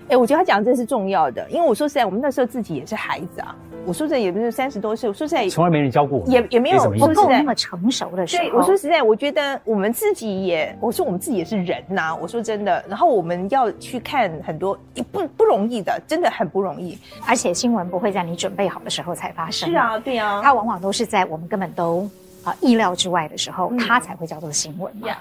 [0.05, 3.57] 哎、欸，我觉得他讲的这是重要的，因为我说实在，我们那时候自己也是孩子啊。
[3.87, 5.09] 我说实在，也不是三十多岁。
[5.09, 8.45] 我说实在，从来没人教过我，也也没有不够那么成熟的时候。
[8.45, 12.14] 对，我说实在，我觉得我们自己也，我说我们自己也是人呐、啊。
[12.14, 16.99] 我说真的，然后我们要去看很多，也不不容易的，真的很不容易。
[17.27, 19.69] 而且新闻不会在你准备好的时候才发生。
[19.69, 22.09] 是啊，对啊，它往往都是在我们根本都
[22.43, 25.09] 啊、呃、意料之外的时候，它才会叫做新闻嘛。
[25.09, 25.17] Yeah.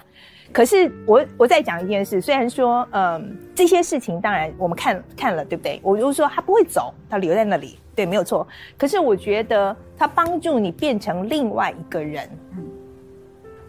[0.51, 5.79] 可是我我再讲一件事，虽然说，嗯，这些事情当然我们看看了，对不对？
[5.83, 8.47] 我就说他不会走，他留在那里，对，没有错。
[8.77, 12.29] 可是我觉得他帮助你变成另外一个人。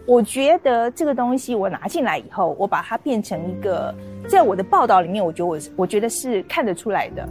[0.07, 3.95] 我觉得这个东西我拿进来以后，我把它变成一个，
[4.29, 7.27] 在我的报道里面，我觉得我我觉得是看得出来的。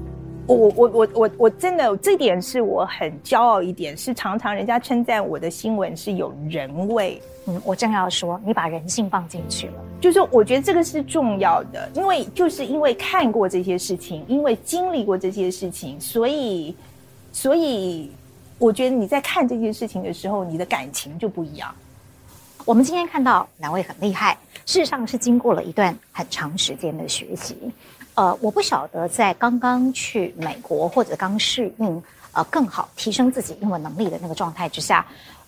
[0.45, 7.21] 我我我我我我真的这点是我很骄傲一点，是常常人家称赞我的新闻是有人味。
[7.45, 16.75] 嗯，我正要说，你把人性放进去了，就是我觉得这个是重要的，因为就是因为看过这些事情，因为经历过这些事情，所以
[17.33, 18.09] 所以
[18.59, 21.73] 我觉得你在看这件事情的时候，你的感情就不一样。
[22.65, 27.57] 我们今天看到两位很厉害，事实上是经过了一段很长时间的学习。
[28.15, 35.05] 呃，我不晓得在刚刚去美国或者刚适应呃更好提升自己英文能力的那个状态之下，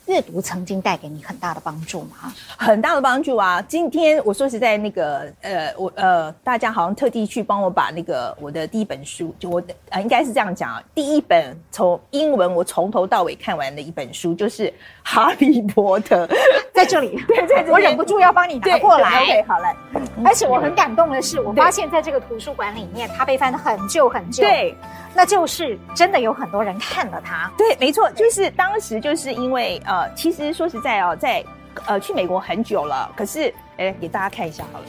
[0.07, 2.31] 阅读曾经带给你很大的帮助吗？
[2.57, 3.59] 很大的帮助啊！
[3.67, 14.67] 今天我说实在，那个呃，我呃，大家好像特地去帮我把那个我的第一本书，就我的呃，应该是这样讲啊，第一本从英文我从头到尾看完的一本书，就是
[15.03, 16.27] 《哈利波特》。
[16.71, 19.23] 在这里， 对，在这里，我忍不住要帮你拿过来。
[19.23, 19.75] OK，好来。
[20.23, 24.43] 而且我很感动的是，我发现在这个图书馆里面，它被翻得很旧很旧。
[24.43, 24.75] 对，
[25.13, 27.49] 那就是真的有很多人看了它。
[27.57, 31.43] 对，没错，就是当时就是因为呃，呃其实说实在哦，在
[31.85, 34.85] 呃去美国很久了，可是哎，给大家看一下好了，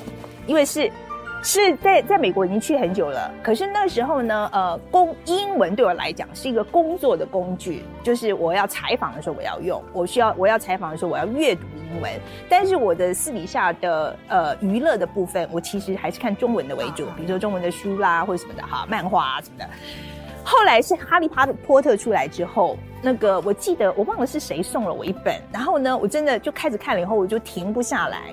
[0.46, 0.90] 因为是。
[1.42, 12.10] 是在在美国已经去很久了，可是那时候呢，呃，工英文对我来讲是一个工作的工具，就是我要采访的时候我要用，我需要我要采访的时候我要阅读英文，
[12.48, 19.68] 但是我的私底下的呃娱乐的部分，我其实还是看中文的为主，比如说中文的书啦或者什么的哈，漫画啊什么的。
[20.46, 21.28] 后来是哈利
[21.66, 28.32] 波特出来之后，那个我记得我忘了是谁送了我一本，然后呢，我真的就开始看了以后，我就停不下来。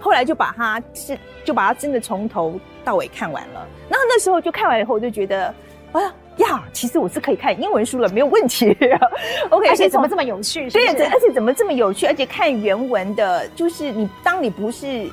[0.00, 3.66] 后来就把它是就把它真的从头到尾看完了。
[3.88, 5.54] 然后那时候就看完以后，我就觉得，
[5.92, 8.76] 哎呀呀，其实我是可以看英文书了，没有问题。
[9.50, 10.68] OK，而且怎么这么有趣？
[10.70, 12.04] 对，而且怎么这么有趣？
[12.04, 15.08] 而且看原文的，就是你当你不是。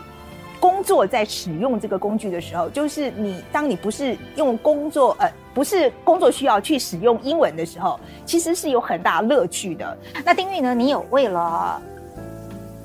[0.62, 9.98] 工作在使用这个工具的时候，就是你当你不是用工作呃，不是工作需要去使用英文的时候，其实是有很大乐趣的。
[10.24, 10.76] 那丁玉呢？
[10.76, 11.82] 你有为了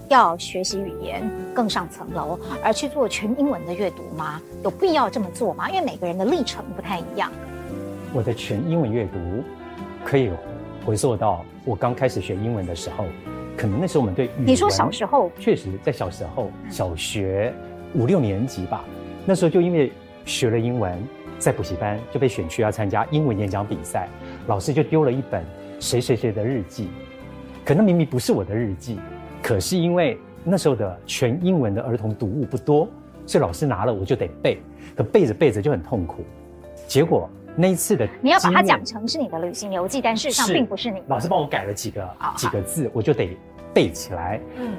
[0.09, 4.41] 要学习语言更上层楼而去做全英文的阅读吗？
[4.65, 5.69] 有必要这么做吗？
[5.69, 7.31] 因为每个人的历程不太一样。
[8.15, 9.19] 我的全英文阅读
[10.03, 10.31] 可以
[10.87, 13.05] 回溯到我刚开始学英文的时候。
[13.59, 17.55] 可能那时候我们对你说小时候确实在小时候，小学
[17.94, 18.85] 五六年级吧，
[19.25, 19.92] 那时候就因为
[20.25, 20.96] 学了英文，
[21.38, 24.09] 在补习班就被选去要参加英文演讲比赛，
[24.46, 25.44] 老师就丢了一本
[25.81, 26.88] 谁谁谁的日记，
[27.64, 28.99] 可那明明不是我的日记，
[29.42, 32.88] 可是因为那时候的全英文的儿童读物不多，
[33.27, 34.59] 所以老师拿了我就得背，
[34.94, 36.25] 可背着背着就很痛苦，
[36.87, 37.29] 结果。
[37.59, 41.03] 那一次的，你要把它讲成是你的旅行游记，但事实上并不是你。
[41.07, 43.35] 老师帮我改了几个、哦、几个字，我就得
[43.72, 44.38] 背起来。
[44.59, 44.75] 嗯，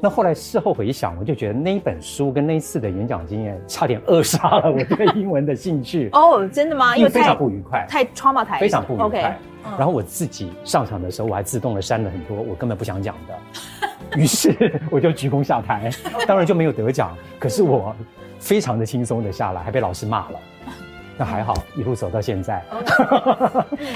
[0.00, 6.10] 那后来事后回想，我就觉得那一本书跟那一次的演讲经验，差点扼杀了我对英文的兴趣。
[6.14, 6.96] 哦，真的吗？
[6.96, 9.08] 因为非常不愉快，太 trauma 非常不愉快。
[9.08, 13.34] Okay, 然后我自己上场的时候，我还自动的删了很多我根本不想讲的，
[14.20, 15.90] 于是我就鞠躬下台，
[16.26, 17.16] 当然就没有得奖。
[17.38, 17.96] 可是我
[18.38, 20.38] 非常的轻松的下来，还被老师骂了。
[21.18, 22.62] 那还好，一路走到现在，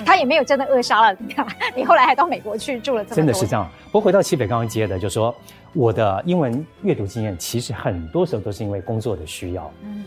[0.06, 1.34] 他也没有真的扼杀了你。
[1.76, 3.68] 你后来还到美国去住了这么，真的是这样。
[3.86, 5.34] 不过回到西北刚刚接的，就是说
[5.74, 9.70] 我的英文阅读经验，其实很多时候都是因为工作的需要。
[9.82, 10.04] 嗯，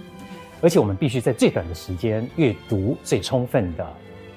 [0.62, 3.86] 而且我们必须在最短的时间阅读最充分的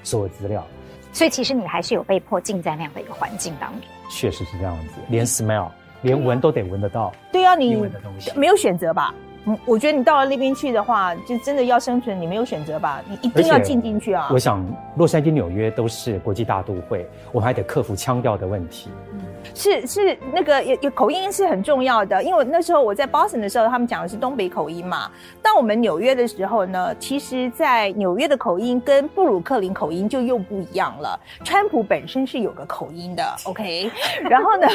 [0.03, 0.63] 所有资料。
[1.11, 3.81] 所以其实你还是有被迫浸在那样的一个环境当中。
[4.11, 5.69] 确实是这样子，连 smell，
[6.03, 7.11] 连闻都得闻得到。
[7.31, 7.75] 对啊，你
[8.35, 9.11] 没有选择吧？
[9.65, 13.01] 我觉得你到了那边去的话，就真的要生存，你没有选择吧？
[13.07, 14.27] 你一定要进进去啊！
[14.31, 18.89] 我想，洛杉矶、纽约都是国际大都会，我们还得克服腔调的问题。
[19.53, 25.09] 是是，那个有有口音是很重要的，因为那时候我在 Boston 的时候，他们讲的是东北口音嘛。
[25.41, 31.19] 当我们纽约的时候呢，其实，在纽约的口音跟布鲁克林口音就又不一样了。
[31.43, 33.91] 川普本身是有个口音的，OK，
[34.29, 34.67] 然后呢，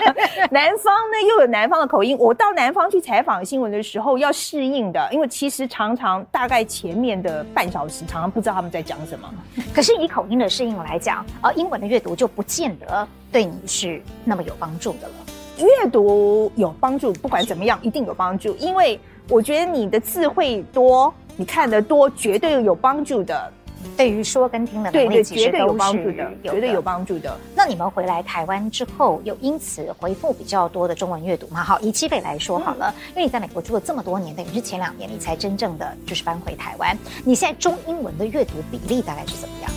[0.50, 2.16] 南方呢又有南方的口音。
[2.18, 9.28] 我到南方去采访新闻的时候要适应的，因为其实常常大概前面的半小时常常不知道他们在讲什么。
[9.74, 13.08] 可是以口音的适应来讲，而，英文的阅读就不见得。
[13.30, 15.14] 对你是那么有帮助的了。
[15.58, 18.54] 阅读有帮助，不管怎么样，一定有帮助。
[18.56, 23.52] 因为我觉得你的智慧多，你看得多，绝对有帮助的。
[23.96, 27.36] 对于说跟听的能力，绝对有帮助的，绝对有帮助的。
[27.54, 31.62] 那你们回来台湾之后，有因此回复比较多的中文阅读吗？
[31.62, 36.96] 好，以七北来说好了，嗯、因为你在美国住了这么多年，等于是前两年你才真正的就是搬回台湾。
[37.24, 39.70] 你现在中英文的阅读比例大概是怎么样？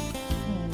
[0.47, 0.69] 嗯，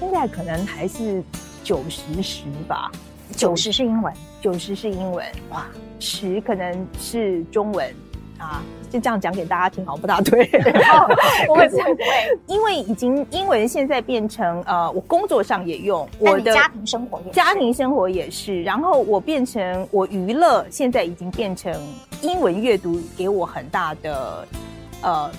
[0.00, 1.22] 现在可能还是。
[1.64, 2.92] 九十十吧，
[3.34, 5.66] 九十是英文，九十是英文，哇，
[5.98, 7.92] 十可能是中文
[8.38, 10.48] 啊，就这样讲给大家听，好不大对。
[11.48, 11.84] 我会不会？
[12.46, 21.74] 因为已经英文现在变成呃，我工作上也用，我的家庭生活也家庭生活也是，然后我变成我娱乐，现在已经变成
[22.20, 24.46] 英文阅读，给我很大的
[25.00, 25.30] 呃。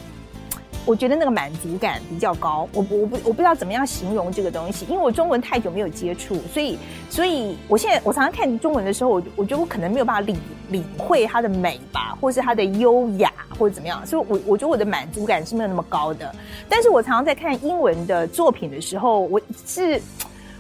[0.85, 6.77] 我觉得那个满足感比较高，我我不我不知道怎么样形容这个东西，因为我中文太久没有接触，所以
[7.09, 10.37] 所以我现在我常常看中文的时候，我我觉得我可能没有办法领
[10.69, 16.33] 领会它的美吧，或是它的优雅，或者怎么样，所以我我觉得我的满足感是没有那么高的。
[16.69, 19.99] 但是我常常在看英文的作品的时候，我是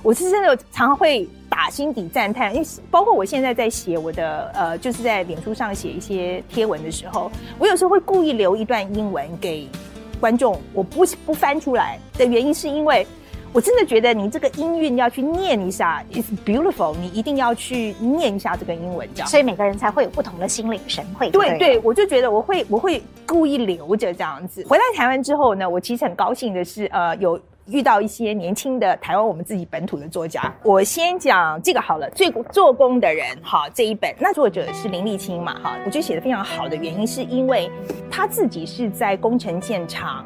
[0.01, 9.67] 我是真的常常会打心底赞叹，因为包括我现在在写我的呃，就是在脸书上写一些贴文的时候，我有时候会故意留一段英文给。
[10.15, 13.05] 观众，我不不翻出来的原因是因为
[13.53, 21.29] 我真的觉得你这个音韵要去念一下，It's beautiful，你一定要去念一下这个英文，这样，所以每个人才会有不同的心领神会。
[21.29, 24.65] 对对，对，我就觉得我会我会故意留着这样子。
[24.67, 27.39] 回来台湾之后呢，我其实很高兴的是，呃，有。
[27.67, 32.07] 遇到一些年轻的台湾我们自己本土的作家，我先讲这个好了。
[32.11, 37.69] 最做工的人，好，这一本，那作者是林立青嘛，哈，我觉得写的非常好的原因是因为
[38.11, 40.23] 他自己是在工程现场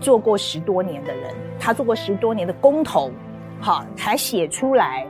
[0.00, 3.08] 做过十多年的人，他做过十多年的工头，
[3.60, 5.06] 好，才写出来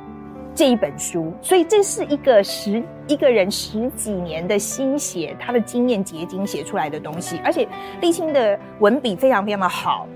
[0.55, 7.67] 这一本书，所以这是一个十一个人十几年的心血，他的经验结晶写出来的东西，而且
[8.03, 10.07] 立青的文笔非常非常的好。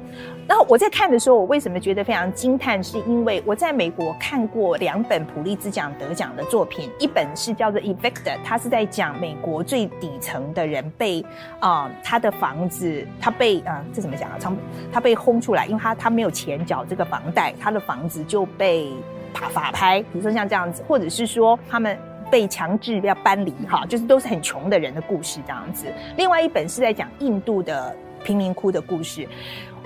[0.48, 2.82] 然后我在看的时候，我为什么觉得非常惊叹？
[2.82, 11.22] 是因为我在美国看过两本普利兹奖得奖的作品，一本是叫做《Evicted》，它是在讲美国最底层的人被
[11.60, 14.38] 啊、他的房子，他被啊、这怎么讲啊？
[14.40, 14.50] 他
[14.90, 18.90] 他被轰出来，因为他他没有钱缴这个房贷，他的房子就被
[19.34, 21.94] 法法拍，比如说像这样子，或者是说他们
[22.30, 25.84] 被强制要搬离，哈，就是都是很穷的人的故事这样子。
[26.16, 27.94] 另外一本是在讲印度的
[28.24, 29.28] 贫民窟的故事。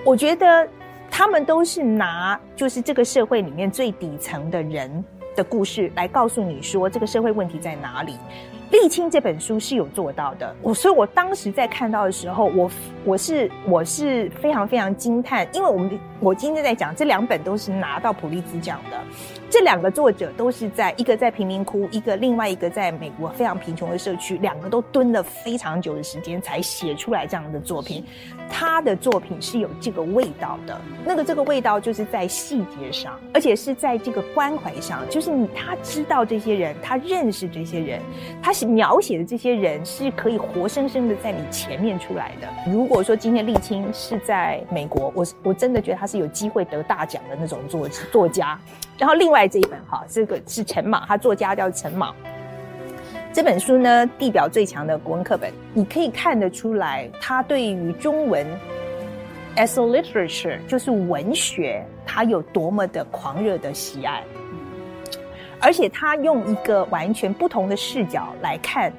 [0.04, 0.68] 我觉得
[1.10, 5.04] 他们都是拿就是这个社会里面最底层的人
[5.36, 8.16] 的故事来告诉你说这个社会问题在哪里。
[8.72, 12.70] 沥青这本书是有做到的，我所以我当时在看到的时候，我
[13.04, 15.90] 我是我是非常非常惊叹，因为我们
[16.22, 18.96] 我今天在讲这两本都是拿到普利兹奖的。
[19.50, 28.04] 这两个作者都是在一个在贫民窟，一个另外一个在美国非常贫穷的社区，两个都蹲了非常久的时间才写出来这样的作品。
[28.48, 38.00] 他的作品是有这个味道的，那个这个味道就是在细节上，而且是在这个关怀上，就是你他知道这些人，他认识这些人，
[38.40, 42.48] 他是描写的这些人是可以活生生的在你前面出来的。
[42.70, 48.58] 如果说今天沥青是在美国，我我真的觉得他是有机会得大奖的那种作作家。
[48.98, 52.14] 然后另外这一本哈，这个是陈莽，他作家叫陈莽。
[53.32, 58.46] 这本书呢，地表最强的国文课本，你可以看得出来，他对于中文
[59.56, 64.22] as a literature 就是文学，他有多么的狂热的喜爱，
[65.58, 68.92] 而且他用一个完全不同的视角来看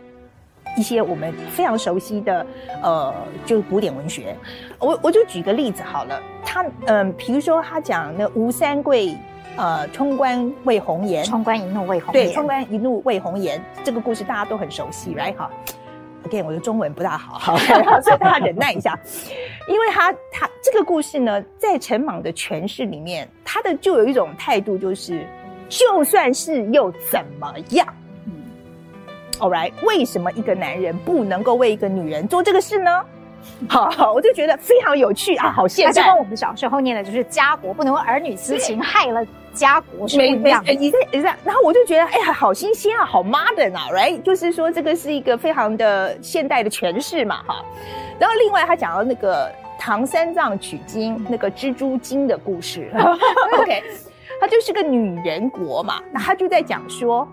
[0.75, 2.45] 一些我们非常熟悉的
[2.81, 3.13] 呃，
[3.45, 4.35] 就是古典文学。
[4.79, 6.19] 我我就举个例子好了，
[6.53, 9.17] 他嗯、呃，比如说他讲那吴三桂。
[9.55, 12.25] 呃，冲冠为红颜，冲冠一怒为红颜。
[12.25, 15.35] 对，冲冠一怒为红颜这个故事大家都很熟悉，right？
[15.35, 15.47] 哈
[16.27, 17.57] ，again，我的中文不大好，好，
[18.01, 18.99] 所以大家忍耐一下，
[19.67, 25.23] 因为他他这个故事呢，在陈莽的诠释里面，他的就有一种态度，就是
[25.69, 27.85] 就算是又怎么样？
[28.25, 28.33] 嗯
[29.37, 33.05] ，all right，为什么一个男人不能够为一个女人做这个事呢？
[33.67, 35.93] 好 好，我就觉得非常有趣啊，好现代。
[35.93, 40.73] 就跟我们小时候念的就是家国不能为儿女私情害了家国是不一样的。
[40.73, 44.21] 你这你这，然后我就觉得哎呀，好新鲜啊，好 modern 啊，right？
[44.21, 47.63] 就是说这个是一个非常的现代的诠释嘛，哈。
[48.19, 52.91] 然后另外他讲到那个唐三藏取经那个蜘蛛精的故事，
[53.59, 53.83] OK，
[54.39, 57.27] 他就是个女人国嘛，那他就在讲说。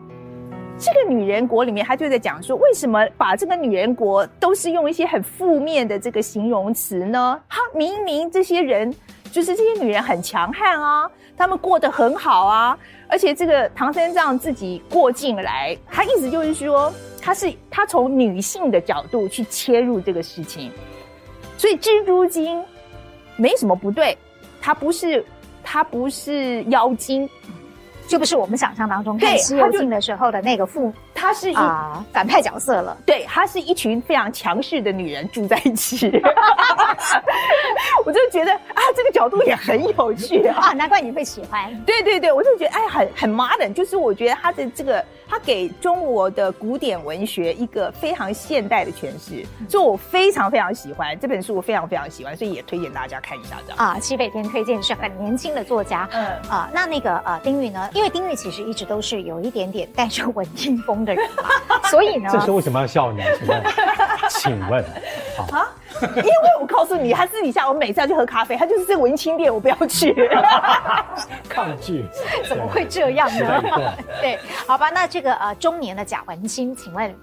[0.80, 7.38] 这个女人国里面，他就在讲说，为什么把这个女人国都是用一些很负面的这个形容词呢？
[7.50, 8.90] 他明明这些人
[9.30, 12.78] 就是这些女人很强悍啊，她们过得很好啊，
[13.08, 20.72] 而且这个唐三藏自己过境来，他意思就是说，他是他从女性的角度去切入这个事情，
[21.58, 22.64] 所以蜘蛛精
[23.36, 24.16] 没什么不对，
[24.62, 25.22] 他不是
[25.62, 27.28] 他不是妖精。
[28.10, 32.96] 就不是我们想象当中看《西游记》的时候的那个父，他是啊、呃、反派角色了。
[33.06, 36.10] 对，他是一群非常强势的女人住在一起。
[38.04, 41.72] 我就觉得啊，这个角度也很有趣啊，难怪你会喜欢。
[41.84, 45.04] 对对对，我就觉得哎，很很 modern，就是我觉得他的这个。
[45.32, 53.78] 他给中国的古典文学一个非常现代的诠释，所以我非常非常喜欢这本书，我非常非常喜欢，所以也推荐大家看一下这样。
[53.78, 57.88] 啊，西北天推荐是很年轻的作家，嗯啊，那那个呃丁玉呢？
[57.94, 61.44] 因为丁玉其实一直都是有一点点带着文青风的人嘛，
[61.88, 63.36] 所以呢，这时候为什么要笑呢？
[63.38, 63.62] 请问，
[64.30, 64.84] 请问，
[65.36, 65.68] 好啊。
[66.16, 70.14] 因为我告诉你，他私底下我每次要去喝咖啡，他就是这个文青店，我不要去。
[71.48, 72.04] 抗拒？
[72.48, 73.62] 怎么会这样呢？
[74.20, 77.14] 对， 好吧，那这个呃中年的贾文清，请问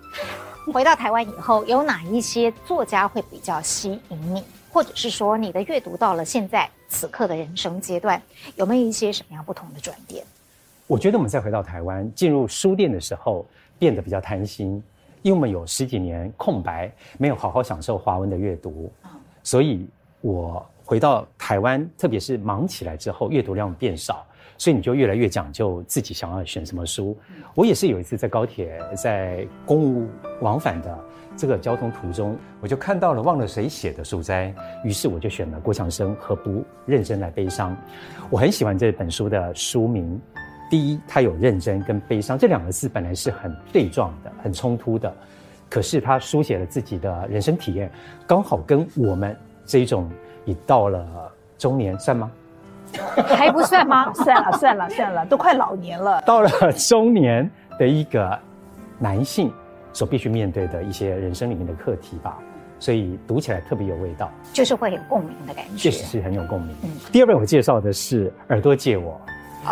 [0.72, 8.22] 回到台湾以后，有哪一些作家会比较吸引你，或者是说你的阅读到了现在此刻的人生阶段，
[8.58, 10.24] 有没有一些什么样不同的转变？
[10.86, 13.46] 我觉得我们再回到台湾，进入书店的时候，
[13.80, 14.84] 变得比较贪心。
[15.22, 18.92] 因为我们有十几年空白，没有好好享受华文的阅读，
[19.44, 19.88] 所以
[20.22, 24.26] 我回到台湾，特别是忙起来之后，阅读量变少，
[24.58, 27.18] 所以你就越来越讲究自己想要选什么书。
[27.56, 30.08] 我也是有一次在高铁在公务
[30.42, 31.00] 往返的
[31.36, 34.54] 这个交通途中，我就看到了忘了谁写的书斋，
[34.84, 37.72] 于是我就选了郭强生《何不认真来悲伤》。
[38.30, 40.22] 我很喜欢这本书的书名。
[40.70, 45.14] 第一，他有认真跟悲伤这两个字，本来是很对撞的、很冲突的，
[45.70, 47.92] 可是他书写了自己的人生体验，
[48.26, 50.10] 刚好跟我们这一种
[50.46, 51.06] 已到了
[51.58, 52.32] 中年算吗？
[53.28, 54.14] 还不算吗？
[54.14, 56.22] 算了算了算了，都快老年了。
[56.28, 58.38] 到了中年的一个
[58.98, 59.52] 男性
[59.92, 62.38] 所必须面对的一些人生里面的课题吧。
[62.80, 66.76] 所以读起来特别有味道，就是会有共鸣的感觉，确实是很有共鸣。
[66.84, 69.20] 嗯，第二本我介绍的是《耳朵借我》，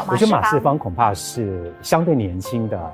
[0.07, 2.91] 我觉得马世芳恐怕是相对年轻的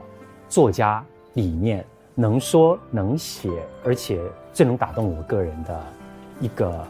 [0.48, 1.86] 作家里面
[2.16, 3.50] 能说能写，
[3.84, 4.20] 而且
[4.54, 5.80] 最能打动我个人的
[6.40, 6.88] 一个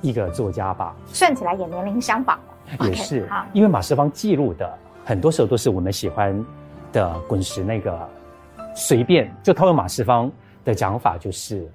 [0.00, 0.94] 一个作家吧。
[1.06, 2.38] 算起来也年龄相仿，
[2.80, 3.28] 也是。
[3.52, 4.72] 因为马世芳记录的
[5.04, 6.44] 很多时候都是我们喜欢
[6.92, 8.08] 的滚石那个
[8.74, 10.30] 随便，就套用马世芳
[10.64, 11.68] 的讲法，就是。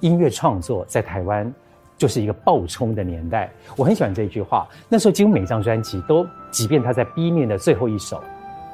[0.00, 1.52] 音乐创作在台湾
[2.00, 4.66] 就是一个爆冲的年代，我很喜欢这一句话。
[4.88, 8.24] 那时候几乎每张专辑都，即便他在 B 面的最后一首，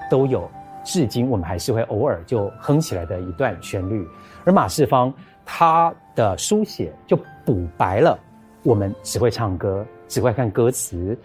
[0.09, 0.49] 都有
[0.85, 4.07] 至今我们还是会偶尔就哼起来的一段旋律。
[4.45, 5.13] 而马世芳
[5.45, 8.17] 他的书写就补白了
[8.63, 11.19] 我们只会唱歌、只会看歌词、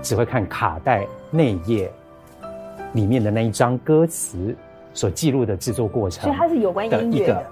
[0.00, 1.90] 只会看卡带内页
[2.92, 4.54] 里面的那一张歌词
[4.94, 7.50] 所记录的制作过程，所以它是有关音乐的。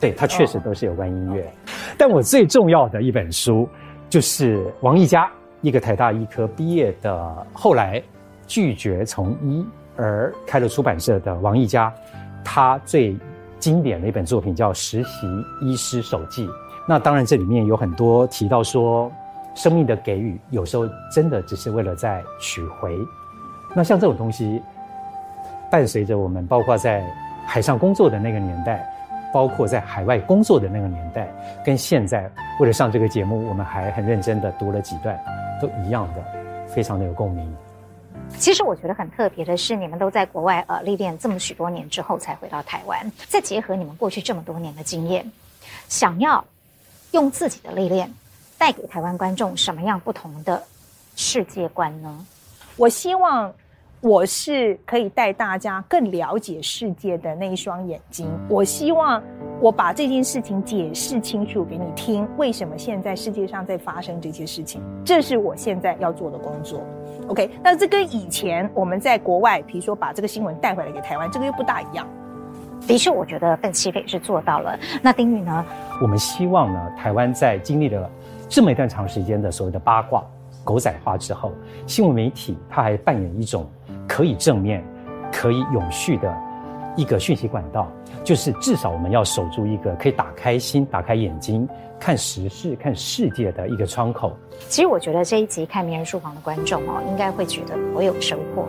[0.00, 1.52] 对，它确实都是有关音乐，
[1.98, 3.68] 但我最重要的一本书，
[4.08, 5.28] 就是王奕嘉，
[5.60, 8.00] 一个台大医科毕业的，后来
[8.46, 11.92] 拒绝从医而开了出版社的王奕嘉，
[12.44, 13.16] 他最
[13.58, 15.26] 经典的一本作品叫《实习
[15.60, 16.46] 医师手记》。
[16.86, 19.10] 那当然这里面有很多提到说，
[19.56, 22.96] 生命的给予有时候真的只是为了在取回。
[23.74, 24.62] 那像这种东西，
[25.72, 27.04] 伴随着我们，包括在
[27.44, 28.88] 海上工作的那个年代。
[29.32, 31.28] 包括在海外工作的那个年代，
[31.64, 35.18] 跟现在为了上这个节目，我们还很认真的读了几段，
[35.60, 36.24] 都一样的，
[36.66, 37.56] 非常的有共鸣。
[38.36, 45.30] 其实我觉得很特别的是，你们都在国外呃历练这么许多年之后才回到台湾，再结合你们过去这么多年的经验，
[45.88, 46.44] 想要
[47.12, 48.12] 用自己的历练
[48.56, 50.62] 带给台湾观众什么样不同的
[51.16, 52.26] 世界观呢？
[52.76, 53.52] 我希望。
[54.00, 58.28] 我是可以带大家更了解世界的那一双眼睛。
[58.48, 59.20] 我希望
[59.60, 66.80] 我把这件事情解释清楚给你听，为什么现在世界上在发生这些事情，这是我现在要做的工作。
[67.26, 72.06] OK，那这跟以前我们在国外，比如说把这个新闻带回来给台湾，这个又不大一样。
[72.86, 74.78] 的确，我觉得邓启飞是做到了。
[75.02, 75.66] 那丁宇呢？
[76.00, 78.08] 我们希望呢，台湾在经历了
[78.48, 80.24] 这么一段长时间的所谓的八卦、
[80.62, 81.50] 狗仔化之后，
[81.84, 83.68] 新闻媒体它还扮演一种。
[84.18, 84.82] 可以正面、
[85.32, 86.36] 可以永续的
[86.96, 87.86] 一个讯息管道，
[88.24, 91.68] 就是至少我们要守住一个可以打开心、打开眼睛
[92.00, 94.36] 看时事、看世界的一个窗口。
[94.68, 98.66] 其实我觉得这一集看名人书房的观众哦，应该会觉得我有收获，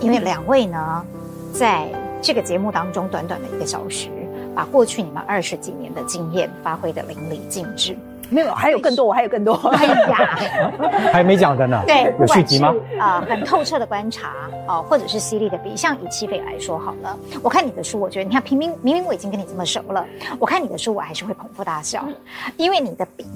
[0.00, 1.04] 因为两位呢，
[1.52, 1.86] 在
[2.22, 4.08] 这个节目当中短短的一个小时，
[4.54, 7.94] 把过去你们二十几年的经验发挥得淋漓尽致。
[8.30, 9.54] 没有，还有更多，我还有更多。
[9.54, 10.38] 哎呀，
[11.12, 11.82] 还没讲的呢。
[11.86, 12.74] 对，有续集吗？
[12.98, 14.28] 啊、呃，很透彻的观察
[14.66, 15.76] 啊、呃，或者是犀利的笔。
[15.76, 20.04] 像以启斐来说好了，我看你的书，我觉得你看，明明明明我已经跟你这么熟了，
[20.38, 22.04] 我看你的书，我还是会捧腹大笑，
[22.56, 23.26] 因为你的笔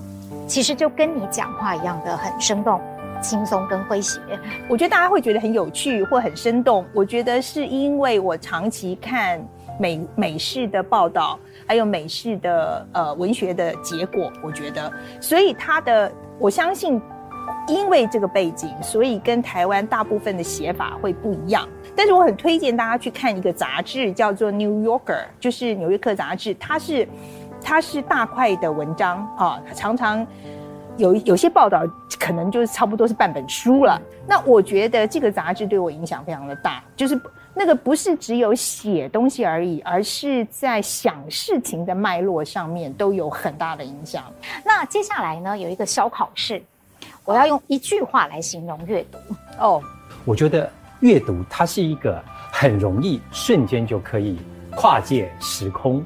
[0.46, 2.80] 其实就跟你讲话一样的很生动、
[3.20, 4.20] 轻松跟诙谐。
[4.68, 6.84] 我觉得大家会觉得很有趣或很生动。
[6.92, 9.44] 我觉得是因为我长期看
[9.78, 11.38] 美美式的报道。
[11.66, 17.00] 还有美式的呃文学的结果，我觉得，所以他的我相信，
[17.66, 21.68] 因为这个背景，所以跟台湾大部分的写法会不一样。
[21.96, 25.00] 但是我很推荐大家去看一个杂志，叫做《New Yorker》，
[25.40, 26.54] 就是《纽约客》杂志。
[26.54, 27.08] 它是
[27.62, 30.26] 它是大块的文章啊，常常
[30.96, 31.86] 有有些报道
[32.18, 34.00] 可能就是差不多是半本书了。
[34.26, 37.18] 那我觉得这个杂志对我影响非常的大，就是。
[37.56, 44.24] 那个不是只有写东西而已，而是在想事情的脉络上面都有很大的影响。
[44.64, 46.60] 那接下来呢，有一个小考试，
[47.24, 49.18] 我要用一句话来形容阅读。
[49.60, 49.80] 哦，
[50.24, 54.36] 我觉得阅读它是一个很容易瞬间就可以
[54.74, 56.04] 跨界时空，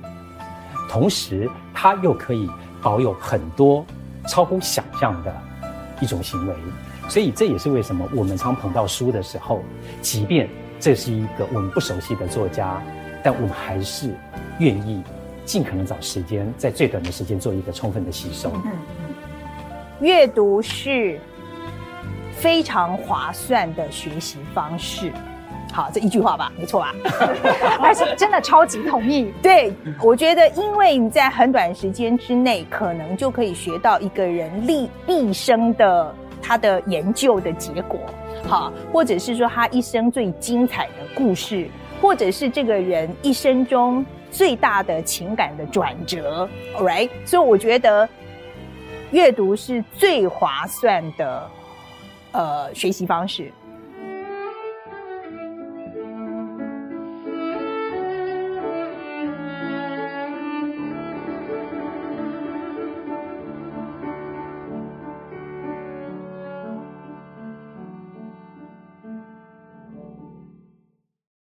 [0.86, 2.46] 同时它又可以
[2.82, 3.82] 保有很多
[4.28, 5.34] 超乎想象的
[5.99, 6.55] 一种行为。
[7.09, 9.62] 所以这也是为什么我们常捧到书的时候，
[10.03, 10.46] 即便。
[10.81, 12.81] 这是一个我们不熟悉的作家，
[13.22, 14.11] 但我们还是
[14.59, 15.03] 愿意
[15.45, 18.53] 尽可能找时间，在最短的时间做一个充分的吸收。
[18.64, 18.72] 嗯，
[20.01, 21.18] 阅读是
[22.33, 25.12] 非常划算的学习方式。
[25.72, 26.95] 好，这一句话吧，没错吧？
[27.83, 29.33] 而且真的超级同意。
[29.43, 29.72] 对，
[30.03, 38.01] 我觉得，因为你在很短时间之内，可能就可以学到一个人毕毕生的他的研究的结果。
[38.47, 41.68] 好，或者是说他一生最精彩的故事，
[42.01, 47.11] 或者是这个人一生中最大的情感的转折，all right？
[47.24, 48.09] 所以我觉得
[49.11, 51.51] 阅读是最划算的
[52.32, 53.53] 呃学习方式。